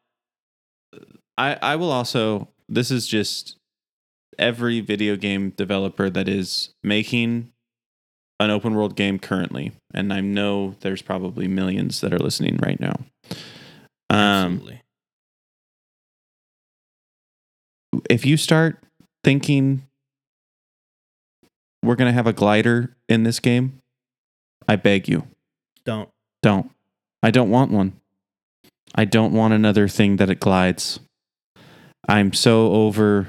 [1.39, 2.49] I I will also.
[2.69, 3.57] This is just
[4.39, 7.53] every video game developer that is making
[8.39, 12.79] an open world game currently, and I know there's probably millions that are listening right
[12.79, 12.97] now.
[14.11, 14.69] Um,
[18.11, 18.79] if you start
[19.25, 19.83] thinking
[21.83, 23.81] we're gonna have a glider in this game,
[24.69, 25.27] I beg you,
[25.85, 26.11] Don't.
[26.43, 26.71] don't.
[27.23, 27.99] I don't want one.
[28.95, 31.01] I don't want another thing that it glides.
[32.09, 33.27] I'm so over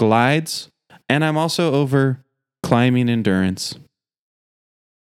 [0.00, 0.70] glides,
[1.10, 2.24] and I'm also over
[2.62, 3.74] climbing endurance.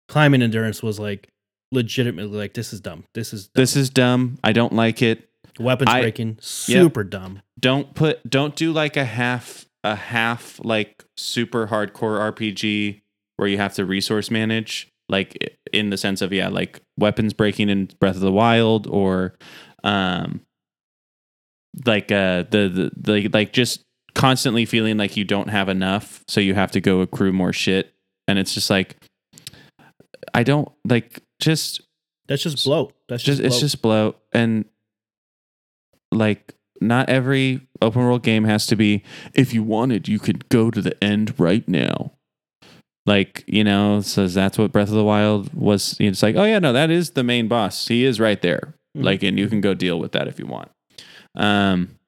[0.07, 1.27] Climbing endurance was like
[1.71, 3.03] legitimately like this is dumb.
[3.15, 3.51] This is dumb.
[3.61, 4.38] This is dumb.
[4.43, 5.27] I don't like it.
[5.59, 7.41] weapons I- breaking super dumb.
[7.59, 13.01] don't put don't do like a half a half like super hardcore RPG
[13.38, 17.69] where you have to resource manage like in the sense of yeah like weapons breaking
[17.69, 19.33] in Breath of the Wild or
[19.83, 20.41] um
[21.86, 23.84] like uh the the, the like just
[24.16, 27.93] constantly feeling like you don't have enough so you have to go accrue more shit.
[28.28, 28.95] And it's just like
[30.34, 31.82] I don't like just
[32.28, 32.93] That's just bloat.
[33.07, 34.18] That's just just, it's just bloat.
[34.34, 34.66] And
[36.11, 39.03] like not every open world game has to be
[39.34, 42.11] if you wanted you could go to the end right now.
[43.05, 45.95] Like you know says that's what breath of the wild was.
[45.99, 47.88] It's like oh yeah no that is the main boss.
[47.88, 48.74] He is right there.
[48.97, 49.03] Mhm.
[49.03, 50.72] like and you can go deal with that if you want.
[51.36, 51.99] Um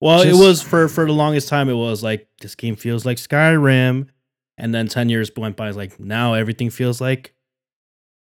[0.00, 1.68] Well, Just- it was for for the longest time.
[1.68, 4.08] It was like this game feels like Skyrim,
[4.56, 5.68] and then ten years went by.
[5.68, 7.34] It's like now everything feels like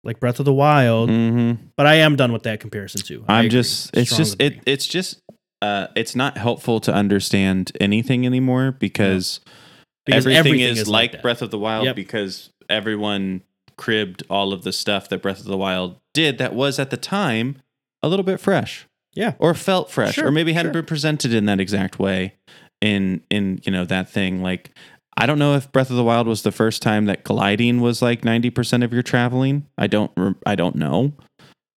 [0.05, 1.11] like Breath of the Wild.
[1.11, 1.59] mhm.
[1.77, 3.25] But I am done with that comparison too.
[3.29, 3.51] I i'm agree.
[3.51, 5.21] just it's Strong just it it's just
[5.61, 9.41] uh it's not helpful to understand anything anymore because
[10.07, 11.23] Because everything, is, like, that.
[11.23, 11.97] Breath of the Wild Yep.
[11.97, 13.43] because everyone
[13.77, 16.97] cribbed all of the stuff that Breath of the Wild did that was at the
[16.97, 17.57] time
[18.03, 18.87] a little bit fresh.
[19.19, 19.35] Yeah.
[19.41, 20.15] Or felt fresh.
[20.15, 20.83] Sure, or maybe hadn't sure.
[20.83, 22.35] been presented in that exact way
[22.81, 24.43] in in, you know, that thing.
[24.43, 24.71] Like
[25.17, 28.01] I don't know if Breath of the Wild was the first time that gliding was
[28.01, 29.67] like 90% of your traveling.
[29.77, 30.13] I don't
[30.47, 31.15] I don't know.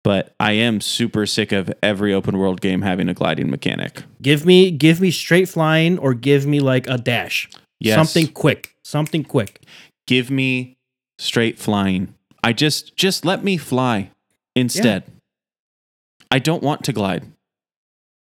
[0.04, 4.04] But I am super sick of every open world game having a gliding mechanic.
[4.22, 7.50] Give me give me straight flying or give me like a dash.
[7.80, 7.96] Yes.
[7.96, 8.76] Something quick.
[8.84, 9.64] Something quick.
[10.08, 10.76] give me
[11.18, 12.14] straight flying.
[12.44, 14.12] I just just let me fly
[14.58, 15.04] instead.
[16.32, 17.26] I don't want to glide.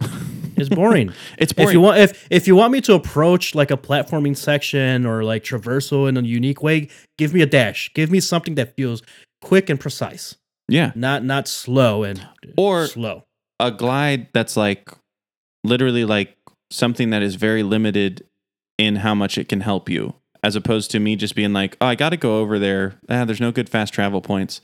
[0.54, 1.12] It's boring.
[1.38, 1.68] It's boring.
[1.70, 5.24] if you want if if you want me to approach like a platforming section or
[5.24, 6.88] like traversal in a unique way,
[7.18, 7.90] give me a dash.
[7.94, 9.02] Give me something that feels
[9.40, 10.36] quick and precise.
[10.68, 12.24] yeah, Not not slow and
[12.56, 13.24] Or- slow.
[13.58, 14.88] a glide that's like
[15.64, 16.36] literally like
[16.70, 18.24] something that is very limited
[18.78, 20.14] in how much it can help you,
[20.44, 23.00] as opposed to me just being like, oh, I got to go over there.
[23.08, 24.60] Ah, there's no good fast travel points.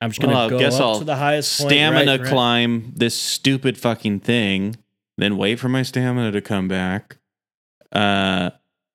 [0.00, 2.28] I'm just gonna Well, go guess up I'll to the highest point, stamina right, right.
[2.28, 4.76] climb this stupid fucking thing,
[5.18, 7.16] then wait for my stamina to come back,
[7.92, 8.50] uh,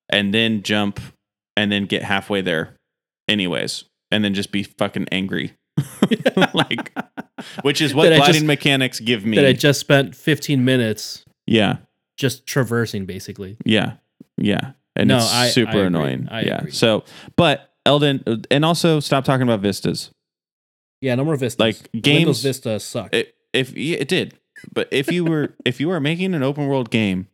[0.09, 0.99] and then jump,
[1.57, 2.75] and then get halfway there,
[3.27, 5.53] anyways, and then just be fucking angry,
[6.53, 6.91] like,
[7.63, 9.37] which is what That gliding just- mechanics give me.
[9.37, 11.77] that I just spent 15 minutes yeah,
[12.17, 13.57] just traversing basically.
[13.65, 13.93] yeah,
[14.37, 15.85] yeah, and No, it's I- I super agree.
[15.87, 16.27] annoying.
[16.29, 16.71] I yeah, agree.
[16.71, 17.03] so
[17.35, 20.11] but Elden, and also stop talking about vistas.
[21.01, 21.59] Yeah, no more Vistas.
[21.59, 23.13] Like, Windows games- Vista suck.
[23.13, 24.37] it, if it did
[24.73, 27.27] but if you were if you are making an open world game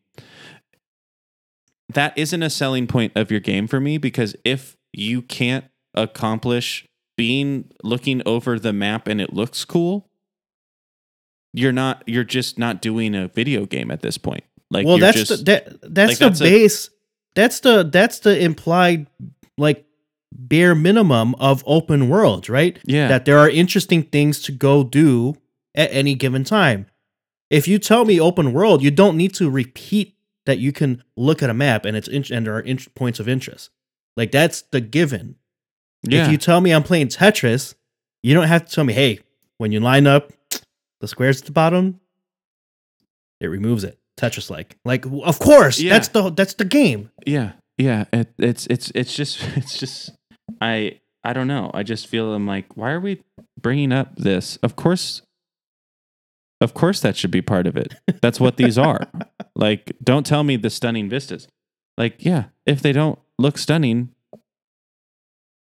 [1.89, 6.85] that isn't a selling point of your game for me because if you can't accomplish
[7.17, 10.09] being looking over the map and it looks cool
[11.53, 15.07] you're not you're just not doing a video game at this point like well, you're
[15.07, 16.89] that's just the that, that's like, the that's a- base.
[17.35, 19.07] that's the that's the implied
[19.57, 19.85] like
[20.37, 22.79] bare minimum of open worlds, right?
[22.85, 25.35] yeah That there are interesting things to go do
[25.75, 26.85] at any given time.
[27.49, 30.15] If you tell me open world, you don't need to repeat
[30.45, 33.19] that you can look at a map and it's in, and there are in, points
[33.19, 33.69] of interest.
[34.15, 35.35] Like that's the given.
[36.03, 37.75] yeah If you tell me I'm playing Tetris,
[38.23, 39.19] you don't have to tell me, hey,
[39.57, 40.31] when you line up
[41.01, 41.99] the squares at the bottom,
[43.39, 43.97] it removes it.
[44.17, 44.77] Tetris like.
[44.83, 45.93] Like of course, Yeah.
[45.93, 47.11] that's the that's the game.
[47.25, 48.05] Yeah, yeah.
[48.11, 50.11] It, it's it's it's just it's just
[50.61, 51.71] I I don't know.
[51.73, 53.21] I just feel I'm like, why are we
[53.59, 54.57] bringing up this?
[54.57, 55.21] Of course,
[56.61, 57.93] of course that should be part of it.
[58.21, 59.07] That's what these are.
[59.55, 61.47] like, don't tell me the stunning vistas.
[61.97, 64.13] Like, yeah, if they don't look stunning,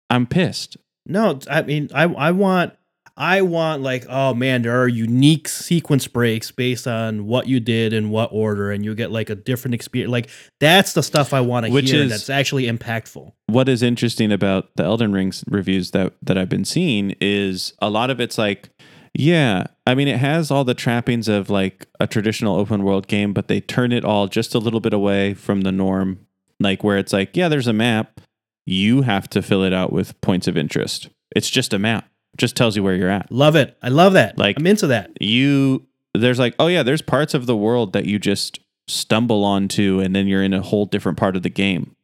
[0.09, 0.77] I'm pissed.
[1.05, 2.73] No, I mean I I want
[3.19, 7.91] I want like oh man, there are unique sequence breaks based on what you did
[7.91, 10.11] in what order and you get like a different experience.
[10.11, 13.31] Like that's the stuff I want to hear is- that's actually impactful.
[13.47, 17.89] what is interesting about the Elden Rings reviews that that I've been seeing is a
[17.89, 18.69] lot of it's like,
[19.13, 23.33] yeah, I mean it has all the trappings of like a traditional open world game,
[23.33, 26.19] but they turn it all just a little bit away from the norm,
[26.59, 28.21] like where it's like, yeah, there's a map,
[28.67, 31.09] you have to fill it out with points of interest.
[31.35, 32.07] It's just a map,
[32.37, 33.31] just tells you where you're at.
[33.31, 33.77] Love it.
[33.81, 34.37] I love that.
[34.37, 35.11] Like- I'm into that.
[35.21, 39.99] You there's like, oh yeah, there's parts of the world that you just stumble onto,
[39.99, 41.95] and then you're in a whole different part of the game.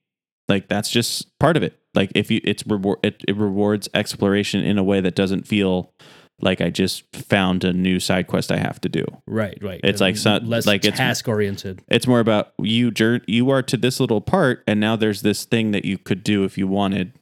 [0.50, 1.80] Like that's just part of it.
[1.96, 5.94] Like if you, it's reward, it, it rewards exploration in a way that doesn't feel
[6.42, 9.06] like I just found a new side quest I have to do.
[9.26, 9.80] Right, right.
[9.84, 11.82] It's like so- less like it's- task oriented.
[11.88, 12.92] It's more about you
[13.28, 16.44] you are to this little part, and now there's this thing that you could do
[16.44, 17.14] if you wanted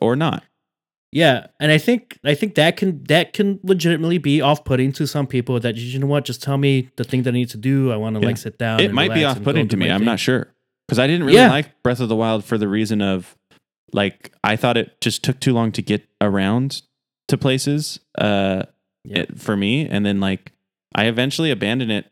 [0.00, 0.42] or not.
[1.10, 5.06] Yeah, and I think I think that can that can legitimately be off putting to
[5.06, 5.58] some people.
[5.58, 7.90] That you know what, just tell me the thing that I need to do.
[7.92, 8.26] I want to Yeah.
[8.26, 8.80] like sit down.
[8.80, 9.90] it might be relax and go off-putting to me.
[9.90, 10.06] I'm thing.
[10.06, 10.52] not sure
[10.86, 11.50] because I didn't really Yeah.
[11.50, 13.36] like Breath of the Wild for the reason of
[13.92, 16.82] like I thought it just took too long to get around
[17.28, 18.64] to places uh,
[19.04, 19.20] Yeah.
[19.20, 20.52] it- for me, and then like
[20.94, 22.06] I eventually abandoned it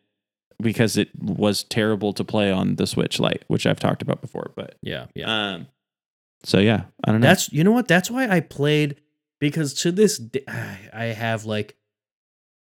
[0.62, 4.52] because it was terrible to play on the Switch Lite, which I've talked about before.
[4.56, 5.26] But Yeah, yeah.
[5.54, 5.66] um,
[6.46, 7.26] so yeah, I don't know.
[7.26, 7.88] That's you know what.
[7.88, 8.96] That's why I played
[9.40, 10.44] because to this day,
[10.92, 11.76] I have like,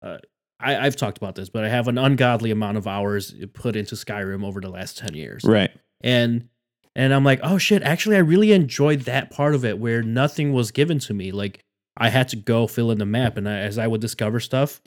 [0.01, 0.17] uh,
[0.59, 3.95] I I've talked about this, but I have an ungodly amount of hours put into
[3.95, 5.69] Skyrim over the last ten years, right.
[6.01, 6.49] and
[6.95, 10.53] and I'm like, oh shit, actually, I really enjoyed that part of it where nothing
[10.53, 11.31] was given to me.
[11.31, 11.63] Like
[11.95, 14.81] I had to go fill in the map, and I, as I would discover stuff,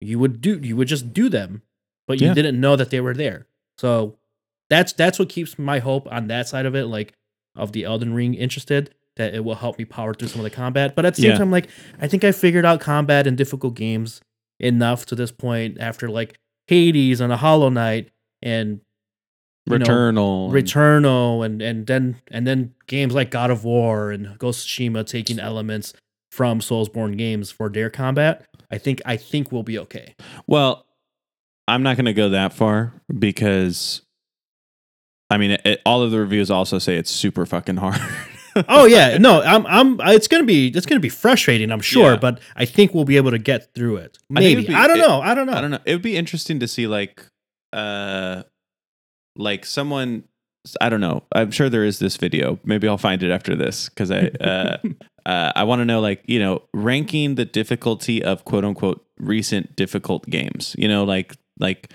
[0.00, 1.62] you would do you would just do them,
[2.08, 2.34] but you Yeah.
[2.34, 3.46] didn't know that they were there.
[3.78, 4.18] So
[4.68, 7.12] that's that's what keeps my hope on that side of it, like
[7.56, 10.50] of the Elden Ring, interested that it will help me power through some of the
[10.50, 10.94] combat.
[10.94, 11.38] But at the same Yeah.
[11.38, 11.68] time, like
[12.00, 14.20] I think I figured out combat in difficult games
[14.60, 18.10] enough to this point after like Hades and a Hollow Knight
[18.42, 18.80] and
[19.68, 20.44] you know, Returnal.
[20.46, 24.70] and- Returnal and and then and then games like God of War and Ghost of
[24.70, 25.92] Tsushima taking elements
[26.30, 28.44] from Soulsborne games for their combat.
[28.70, 30.14] I think I think we'll be okay.
[30.46, 30.86] Well,
[31.68, 34.02] I'm not going to go that far because,
[35.30, 38.00] I mean, it, all of the reviews also say it's super fucking hard.
[38.70, 42.16] Oh yeah, no, I'm I'm it's gonna be it's gonna be frustrating, I'm sure, Yeah.
[42.16, 44.16] but I think we'll be able to get through it.
[44.30, 45.20] I Maybe be- I don't it- know.
[45.20, 45.52] I don't know.
[45.52, 45.78] I don't know.
[45.84, 47.22] It would be interesting to see like,
[47.74, 48.44] uh,
[49.36, 50.24] like someone.
[50.80, 51.24] I don't know.
[51.34, 52.58] I'm sure there is this video.
[52.64, 54.78] Maybe I'll find it after this because I, uh,
[55.26, 59.76] uh, I want to know like you know ranking the difficulty of quote unquote recent
[59.76, 60.74] difficult games.
[60.78, 61.92] You know, like like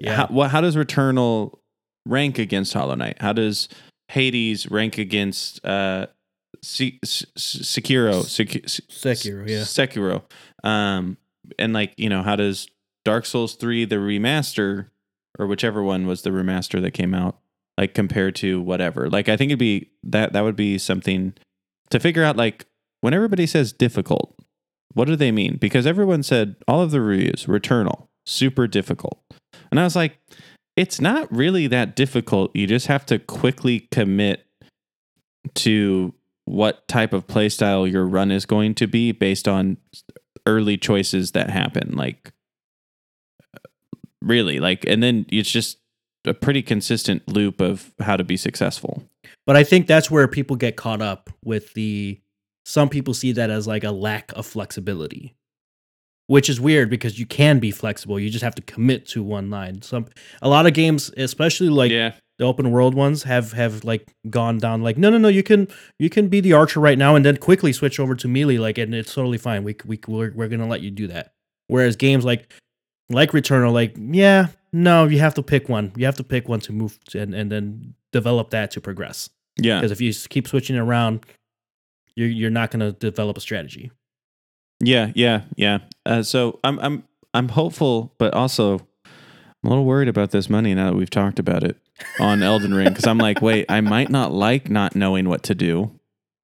[0.00, 0.16] Yeah.
[0.16, 1.56] how, what, how does Returnal
[2.06, 3.18] rank against Hollow Knight?
[3.20, 3.68] How does
[4.08, 6.06] Hades rank against uh,
[6.62, 8.22] Se- Se- Sekiro?
[8.24, 9.60] Sek- Sekiro, yeah.
[9.62, 10.22] Sekiro.
[10.64, 11.16] Um,
[11.58, 12.68] and like you know, how does
[13.04, 14.86] Dark Souls three the remaster
[15.38, 17.38] or whichever one was the remaster that came out
[17.78, 19.08] like compared to whatever?
[19.08, 21.34] Like I think it'd be that that would be something
[21.90, 22.36] to figure out.
[22.36, 22.66] Like
[23.00, 24.34] when everybody says difficult,
[24.92, 25.56] what do they mean?
[25.56, 29.18] Because everyone said all of the reviews Returnal super difficult,
[29.70, 30.18] and I was like,
[30.76, 32.54] it's not really that difficult.
[32.54, 34.46] You just have to quickly commit
[35.54, 36.14] to
[36.44, 39.76] what type of playstyle your run is going to be based on
[40.46, 41.94] early choices that happen.
[41.96, 42.32] Like,
[44.22, 45.78] really, like, and then it's just
[46.24, 49.02] a pretty consistent loop of how to be successful.
[49.46, 52.20] But I think that's where people get caught up with the
[52.64, 55.34] some people see that as like a lack of flexibility.
[56.30, 58.20] Which is weird because you can be flexible.
[58.20, 59.82] You just have to commit to one line.
[59.82, 60.06] Some
[60.40, 64.58] a lot of games, especially like yeah, the open world ones have have like gone
[64.58, 65.66] down like no no no you can
[65.98, 68.78] you can be the archer right now and then quickly switch over to melee like
[68.78, 69.64] and it's totally fine.
[69.64, 71.32] We we we're, we're gonna let you do that.
[71.66, 72.52] Whereas games like
[73.08, 75.90] like returnal like yeah no you have to pick one.
[75.96, 79.30] You have to pick one to move to, and and then develop that to progress.
[79.58, 81.26] Yeah, because if you keep switching around
[82.14, 83.90] you're you're not gonna develop a strategy
[84.80, 85.78] yeah, yeah, yeah.
[86.06, 87.04] Uh, so I'm I'm
[87.34, 91.38] I'm hopeful, but also I'm a little worried about this money now that we've talked
[91.38, 91.76] about it
[92.18, 95.54] on Elden Ring because I'm like, wait, I might not like not knowing what to
[95.54, 95.98] do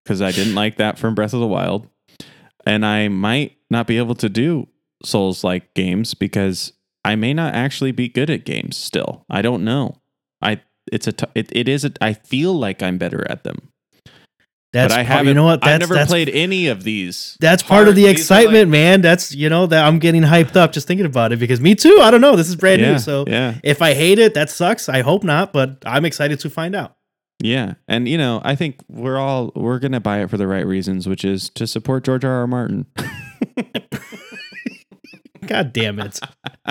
[0.04, 1.88] because I didn't like that from Breath of the Wild,
[2.66, 4.68] and I might not be able to do
[5.04, 6.72] Souls like games because
[7.04, 9.24] I may not actually be good at games still.
[9.30, 10.00] I don't know.
[10.42, 10.60] I
[10.90, 13.72] it's a t- it, it is a I feel like I'm better at them,
[14.76, 15.28] that's but I haven't.
[15.28, 17.36] you know what that's I've never that's played any of these.
[17.40, 19.00] That's part of the excitement, like- man.
[19.00, 22.00] That's you know that I'm getting hyped up just thinking about it because me too.
[22.02, 22.36] I don't know.
[22.36, 23.58] This is brand yeah, new, so yeah.
[23.64, 24.88] if I hate it, that sucks.
[24.88, 26.96] I hope not, but I'm excited to find out.
[27.42, 30.66] Yeah, and you know, I think we're all we're gonna buy it for the right
[30.66, 32.32] reasons, which is to support George R.
[32.32, 32.46] R.
[32.46, 32.86] Martin,
[35.46, 36.18] God damn it.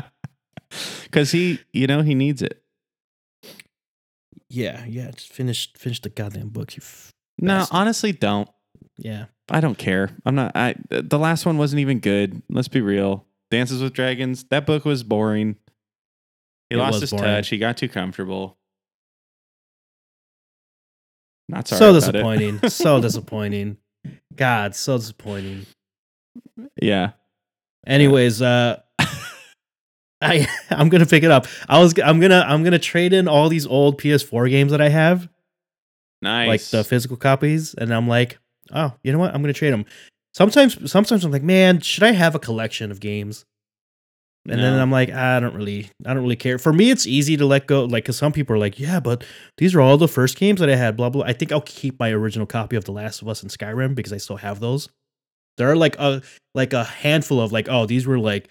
[1.04, 2.62] because he, you know, he needs it.
[4.50, 5.12] yeah, yeah.
[5.12, 6.76] Just finish finish the goddamn book.
[6.76, 7.76] You f- No, Bastard.
[7.76, 8.50] honestly, don't.
[8.98, 9.26] yeah.
[9.50, 10.10] I don't care.
[10.26, 10.54] I'm not.
[10.56, 12.42] I the last one wasn't even good.
[12.50, 13.28] Let's be real.
[13.52, 14.44] Dances with Dragons.
[14.46, 15.56] That book was boring.
[16.72, 17.26] He It lost his boring.
[17.26, 17.50] touch.
[17.50, 18.58] He got too comfortable.
[21.48, 21.80] Not sorry.
[21.80, 22.60] so disappointing.
[22.70, 23.78] so disappointing.
[24.36, 25.66] God, so disappointing.
[26.82, 27.12] Yeah.
[27.86, 28.82] Anyways, uh
[30.22, 31.46] I I'm gonna pick it up.
[31.70, 34.90] I was I'm gonna I'm gonna trade in all these old PS4 games that I
[34.90, 35.30] have,
[36.26, 36.48] Nice.
[36.48, 38.38] like the physical copies, and I'm like,
[38.74, 39.34] oh, you know what?
[39.34, 39.86] I'm gonna trade them.
[40.34, 43.46] Sometimes sometimes I'm like, man, should I have a collection of games?
[44.48, 46.60] And then I'm like, I don't really, I don't really care.
[46.60, 47.86] For me, it's easy to let go.
[47.86, 49.24] Like, cause some people are like, yeah, but
[49.58, 50.96] these are all the first games that I had.
[50.96, 51.24] Blah blah.
[51.26, 54.14] I think I'll keep my original copy of The Last of Us and Skyrim because
[54.14, 54.88] I still have those.
[55.58, 56.22] There are like a
[56.54, 58.50] like a handful of like, oh, these were like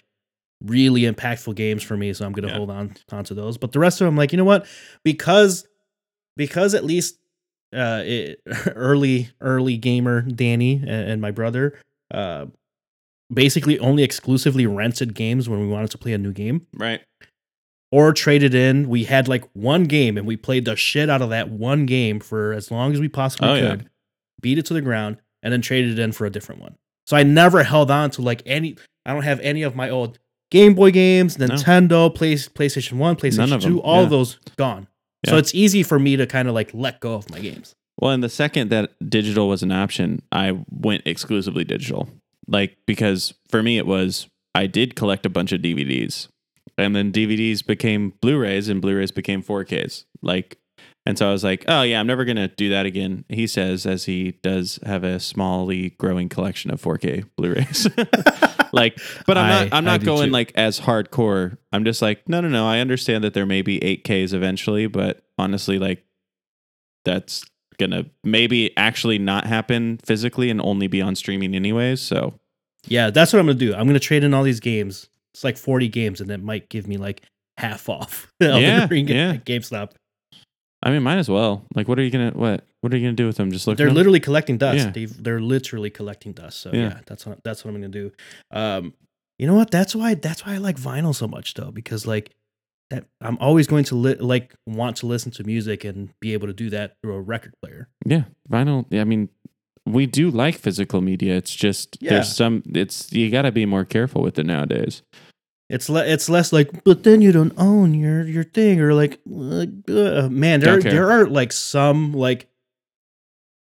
[0.61, 2.57] really impactful games for me, so I'm gonna Yeah.
[2.57, 3.57] hold on onto those.
[3.57, 4.65] But the rest of them, like, you know what?
[5.05, 5.65] Because
[6.35, 7.17] because at least
[7.75, 8.41] uh it,
[8.75, 11.79] early early gamer Danny and, and my brother
[12.13, 12.45] uh
[13.33, 17.01] basically only exclusively rented games when we wanted to play a new game Right.
[17.91, 18.87] or traded in.
[18.87, 22.19] We had like one game and we played the shit out of that one game
[22.19, 23.69] for as long as we possibly Oh, yeah.
[23.71, 23.89] could.
[24.41, 26.75] Beat it to the ground and then traded it in for a different one.
[27.07, 30.19] So I never held on to like any I don't have any of my old
[30.51, 34.09] Game Boy games, Nintendo, Play, PlayStation 1, PlayStation 2, all yeah.
[34.09, 34.87] those gone.
[35.25, 37.75] So it's easy for me to kind of like let go of my games.
[37.99, 42.09] Well, and the second that digital was an option, I went exclusively digital.
[42.47, 46.27] Like because for me it was I did collect a bunch of DVDs.
[46.77, 50.03] And then DVDs became Blu-rays and Blu-rays became 4Ks.
[50.21, 50.57] Like
[51.05, 53.47] and so I was like, "Oh yeah, I'm never going to do that again." He
[53.47, 57.87] says as he does have a smallly growing collection of 4K Blu-rays.
[58.73, 60.33] like, but I'm not I'm not going too.
[60.33, 61.57] like as hardcore.
[61.71, 65.21] I'm just like, "No, no, no, I understand that there may be 8Ks eventually, but
[65.37, 66.03] honestly like
[67.03, 67.45] that's
[67.77, 72.01] gonna maybe actually not happen physically and only be on streaming anyways.
[72.01, 72.39] So
[72.87, 73.73] Yeah, that's what I'm gonna do.
[73.75, 75.07] I'm gonna trade in all these games.
[75.33, 77.21] It's like 40 games, and that might give me like
[77.57, 78.31] half off.
[78.39, 79.35] Yeah, Ring yeah.
[79.37, 79.91] GameStop.
[80.85, 81.65] I mean, might as well.
[81.73, 83.51] Like, what are you gonna what What are you gonna do with them?
[83.51, 83.77] Just look.
[83.77, 84.77] They're literally collecting dust.
[84.85, 84.91] Yeah.
[84.91, 86.61] They've, they're literally collecting dust.
[86.61, 86.79] So Yeah.
[86.81, 88.11] yeah, that's what that's what I'm gonna do.
[88.51, 88.93] Um,
[89.39, 89.71] you know what?
[89.71, 92.29] That's why that's why I like vinyl so much though, because like
[92.91, 96.45] that I'm always going to li- like want to listen to music and be able
[96.47, 97.89] to do that through a record player.
[98.05, 98.85] Yeah, vinyl.
[98.91, 99.29] yeah, I mean,
[99.87, 101.35] we do like physical media.
[101.35, 102.11] It's just Yeah.
[102.11, 102.61] there's some.
[102.73, 105.01] It's you got to be more careful with it nowadays.
[105.69, 109.19] It's le- it's less like, but then you don't own your your thing, or like,
[109.25, 112.47] uh, man, there Don't there are like some like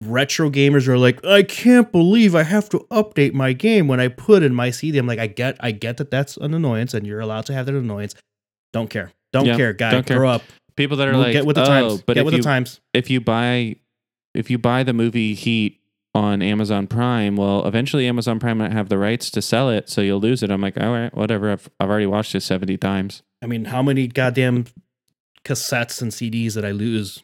[0.03, 3.99] retro gamers who are like, I can't believe I have to update my game when
[3.99, 4.99] I put in my CD.
[4.99, 7.65] I'm like, I get I get that that's an annoyance, and you're allowed to have
[7.65, 8.13] that annoyance.
[8.73, 10.17] Don't care, don't Yeah, care, guy, don't care.
[10.17, 10.43] grow up,
[10.75, 12.41] People that are Move- like, get with the oh, times, but get if with you
[12.41, 12.79] the times.
[12.93, 13.77] if you buy
[14.35, 15.76] if you buy the movie Heat
[16.17, 20.01] on Amazon Prime, well, eventually Amazon Prime might have the rights to sell it, so
[20.01, 20.49] you'll lose it.
[20.51, 21.51] I'm like, all right, whatever.
[21.51, 23.23] I've I've already watched it seventy times.
[23.41, 24.65] I mean, how many goddamn
[25.45, 27.23] cassettes and CDs did I lose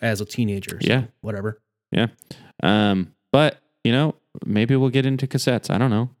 [0.00, 0.78] as a teenager?
[0.80, 1.04] So, Yeah.
[1.20, 1.60] whatever.
[2.62, 4.14] Um, but you know,
[4.44, 5.70] maybe we'll get into cassettes.
[5.70, 6.10] I don't know.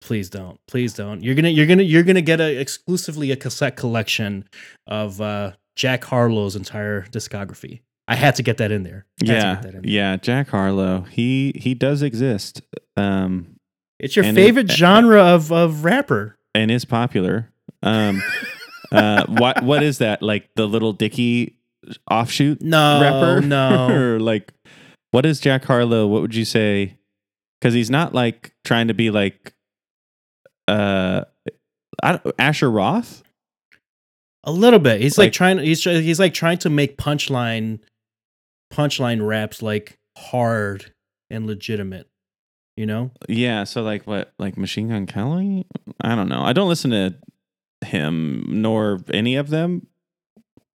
[0.00, 0.58] Please don't.
[0.66, 1.22] Please don't.
[1.22, 4.48] You're gonna you're gonna you're gonna get a exclusively a cassette collection
[4.86, 7.80] of uh Jack Harlow's entire discography.
[8.10, 9.04] I had to get that in there.
[9.22, 9.80] Yeah, in there.
[9.84, 10.16] yeah.
[10.16, 12.62] Jack Harlow, he he does exist.
[12.96, 13.56] Um,
[14.00, 16.36] It's your And it- favorite genre of of rapper.
[16.54, 17.52] and is popular.
[17.82, 18.22] Um,
[18.92, 20.22] uh, what what is that?
[20.22, 21.56] Like the Lil Dicky
[22.10, 23.40] offshoot No, rapper?
[23.46, 23.88] no.
[23.94, 24.52] or like
[25.10, 26.06] what is Jack Harlow?
[26.06, 26.96] What would you say?
[27.60, 29.52] Because he's not like trying to be like
[30.66, 31.24] uh
[32.02, 33.22] I don't, Asher Roth.
[34.44, 35.00] A little bit.
[35.00, 35.58] He's like, Like- trying.
[35.58, 37.80] He's he's like trying to make punchline,
[38.78, 40.92] punchline raps like hard
[41.30, 42.08] and legitimate.
[42.76, 43.64] You know, Yeah.
[43.64, 44.32] So like what?
[44.38, 45.66] Like Machine Gun Kelly?
[46.00, 46.42] I don't know.
[46.42, 47.16] I don't listen to
[47.84, 49.88] him nor any of them.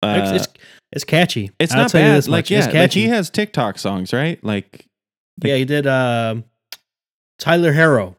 [0.01, 0.53] Uh, it's, it's
[0.91, 1.51] it's catchy.
[1.59, 2.27] it's I'll not bad.
[2.27, 4.43] Like yeah, like he has TikTok songs, right?
[4.43, 4.87] Like
[5.43, 5.85] yeah, he did.
[5.85, 6.45] Um,
[7.37, 8.15] Tyler Harrow.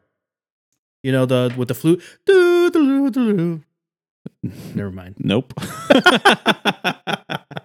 [1.03, 2.01] You know the with the flute.
[4.73, 5.15] Never mind.
[5.19, 5.53] nope.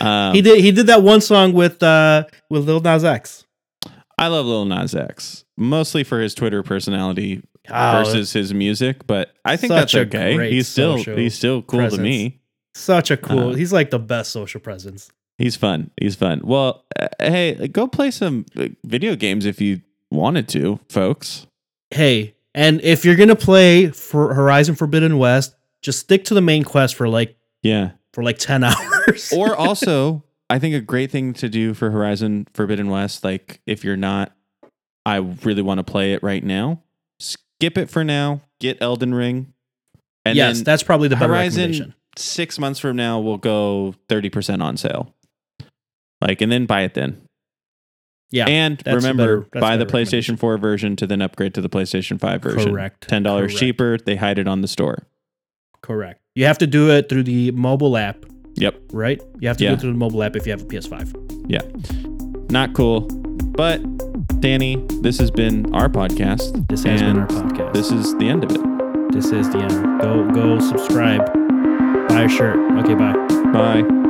[0.00, 0.60] um, he did.
[0.60, 3.44] He did that one song with uh with Lil Nas X.
[4.18, 9.34] I love Lil Nas X mostly for his Twitter personality Oh, versus his music, but
[9.44, 10.50] I think that's okay.
[10.50, 11.98] He's still he's still cool presence.
[11.98, 12.40] to me.
[12.74, 13.50] such a cool.
[13.50, 15.10] uh, he's like the best social presence.
[15.36, 15.90] He's fun.
[16.00, 16.40] He's fun.
[16.42, 21.46] Well, uh, hey, go play some uh, video games if you wanted to, folks.
[21.90, 26.64] Hey, and if you're gonna play for Horizon Forbidden West, just stick to the main
[26.64, 27.90] quest for like Yeah.
[28.14, 28.76] for like ten hours.
[29.36, 33.84] Or also, I think a great thing to do for Horizon Forbidden West, like if
[33.84, 34.32] you're not,
[35.04, 36.82] I really want to play it right now.
[37.20, 38.42] Skip it for now.
[38.60, 39.52] Get Elden Ring,
[40.24, 44.30] and yes, then that's probably the better Horizon six months from now will go thirty
[44.30, 45.14] percent on sale.
[46.20, 47.22] Like, and then buy it then.
[48.30, 52.20] Yeah, and remember, better- buy the PlayStation 4 version to then upgrade to the PlayStation
[52.20, 52.72] 5 version.
[52.72, 53.08] Correct.
[53.08, 53.58] Ten dollars Correct.
[53.60, 53.98] cheaper.
[53.98, 55.06] They hide it on the store.
[55.80, 56.20] Correct.
[56.34, 58.26] You have to do it through the mobile app,
[58.58, 58.74] Yep.
[58.92, 59.20] right?
[59.40, 59.72] You have to Yeah.
[59.72, 61.12] it through the mobile app if you have a PS5.
[61.48, 61.62] Yeah.
[62.50, 63.02] Not cool.
[63.56, 63.80] But
[64.40, 66.66] Danny, this has been our podcast.
[66.68, 67.74] This has been our podcast.
[67.74, 68.60] This is the end of it.
[69.12, 70.00] This is the end.
[70.00, 71.24] Go go subscribe.
[72.08, 72.56] Buy a shirt.
[72.84, 73.14] Okay, bye.
[73.52, 74.07] Bye.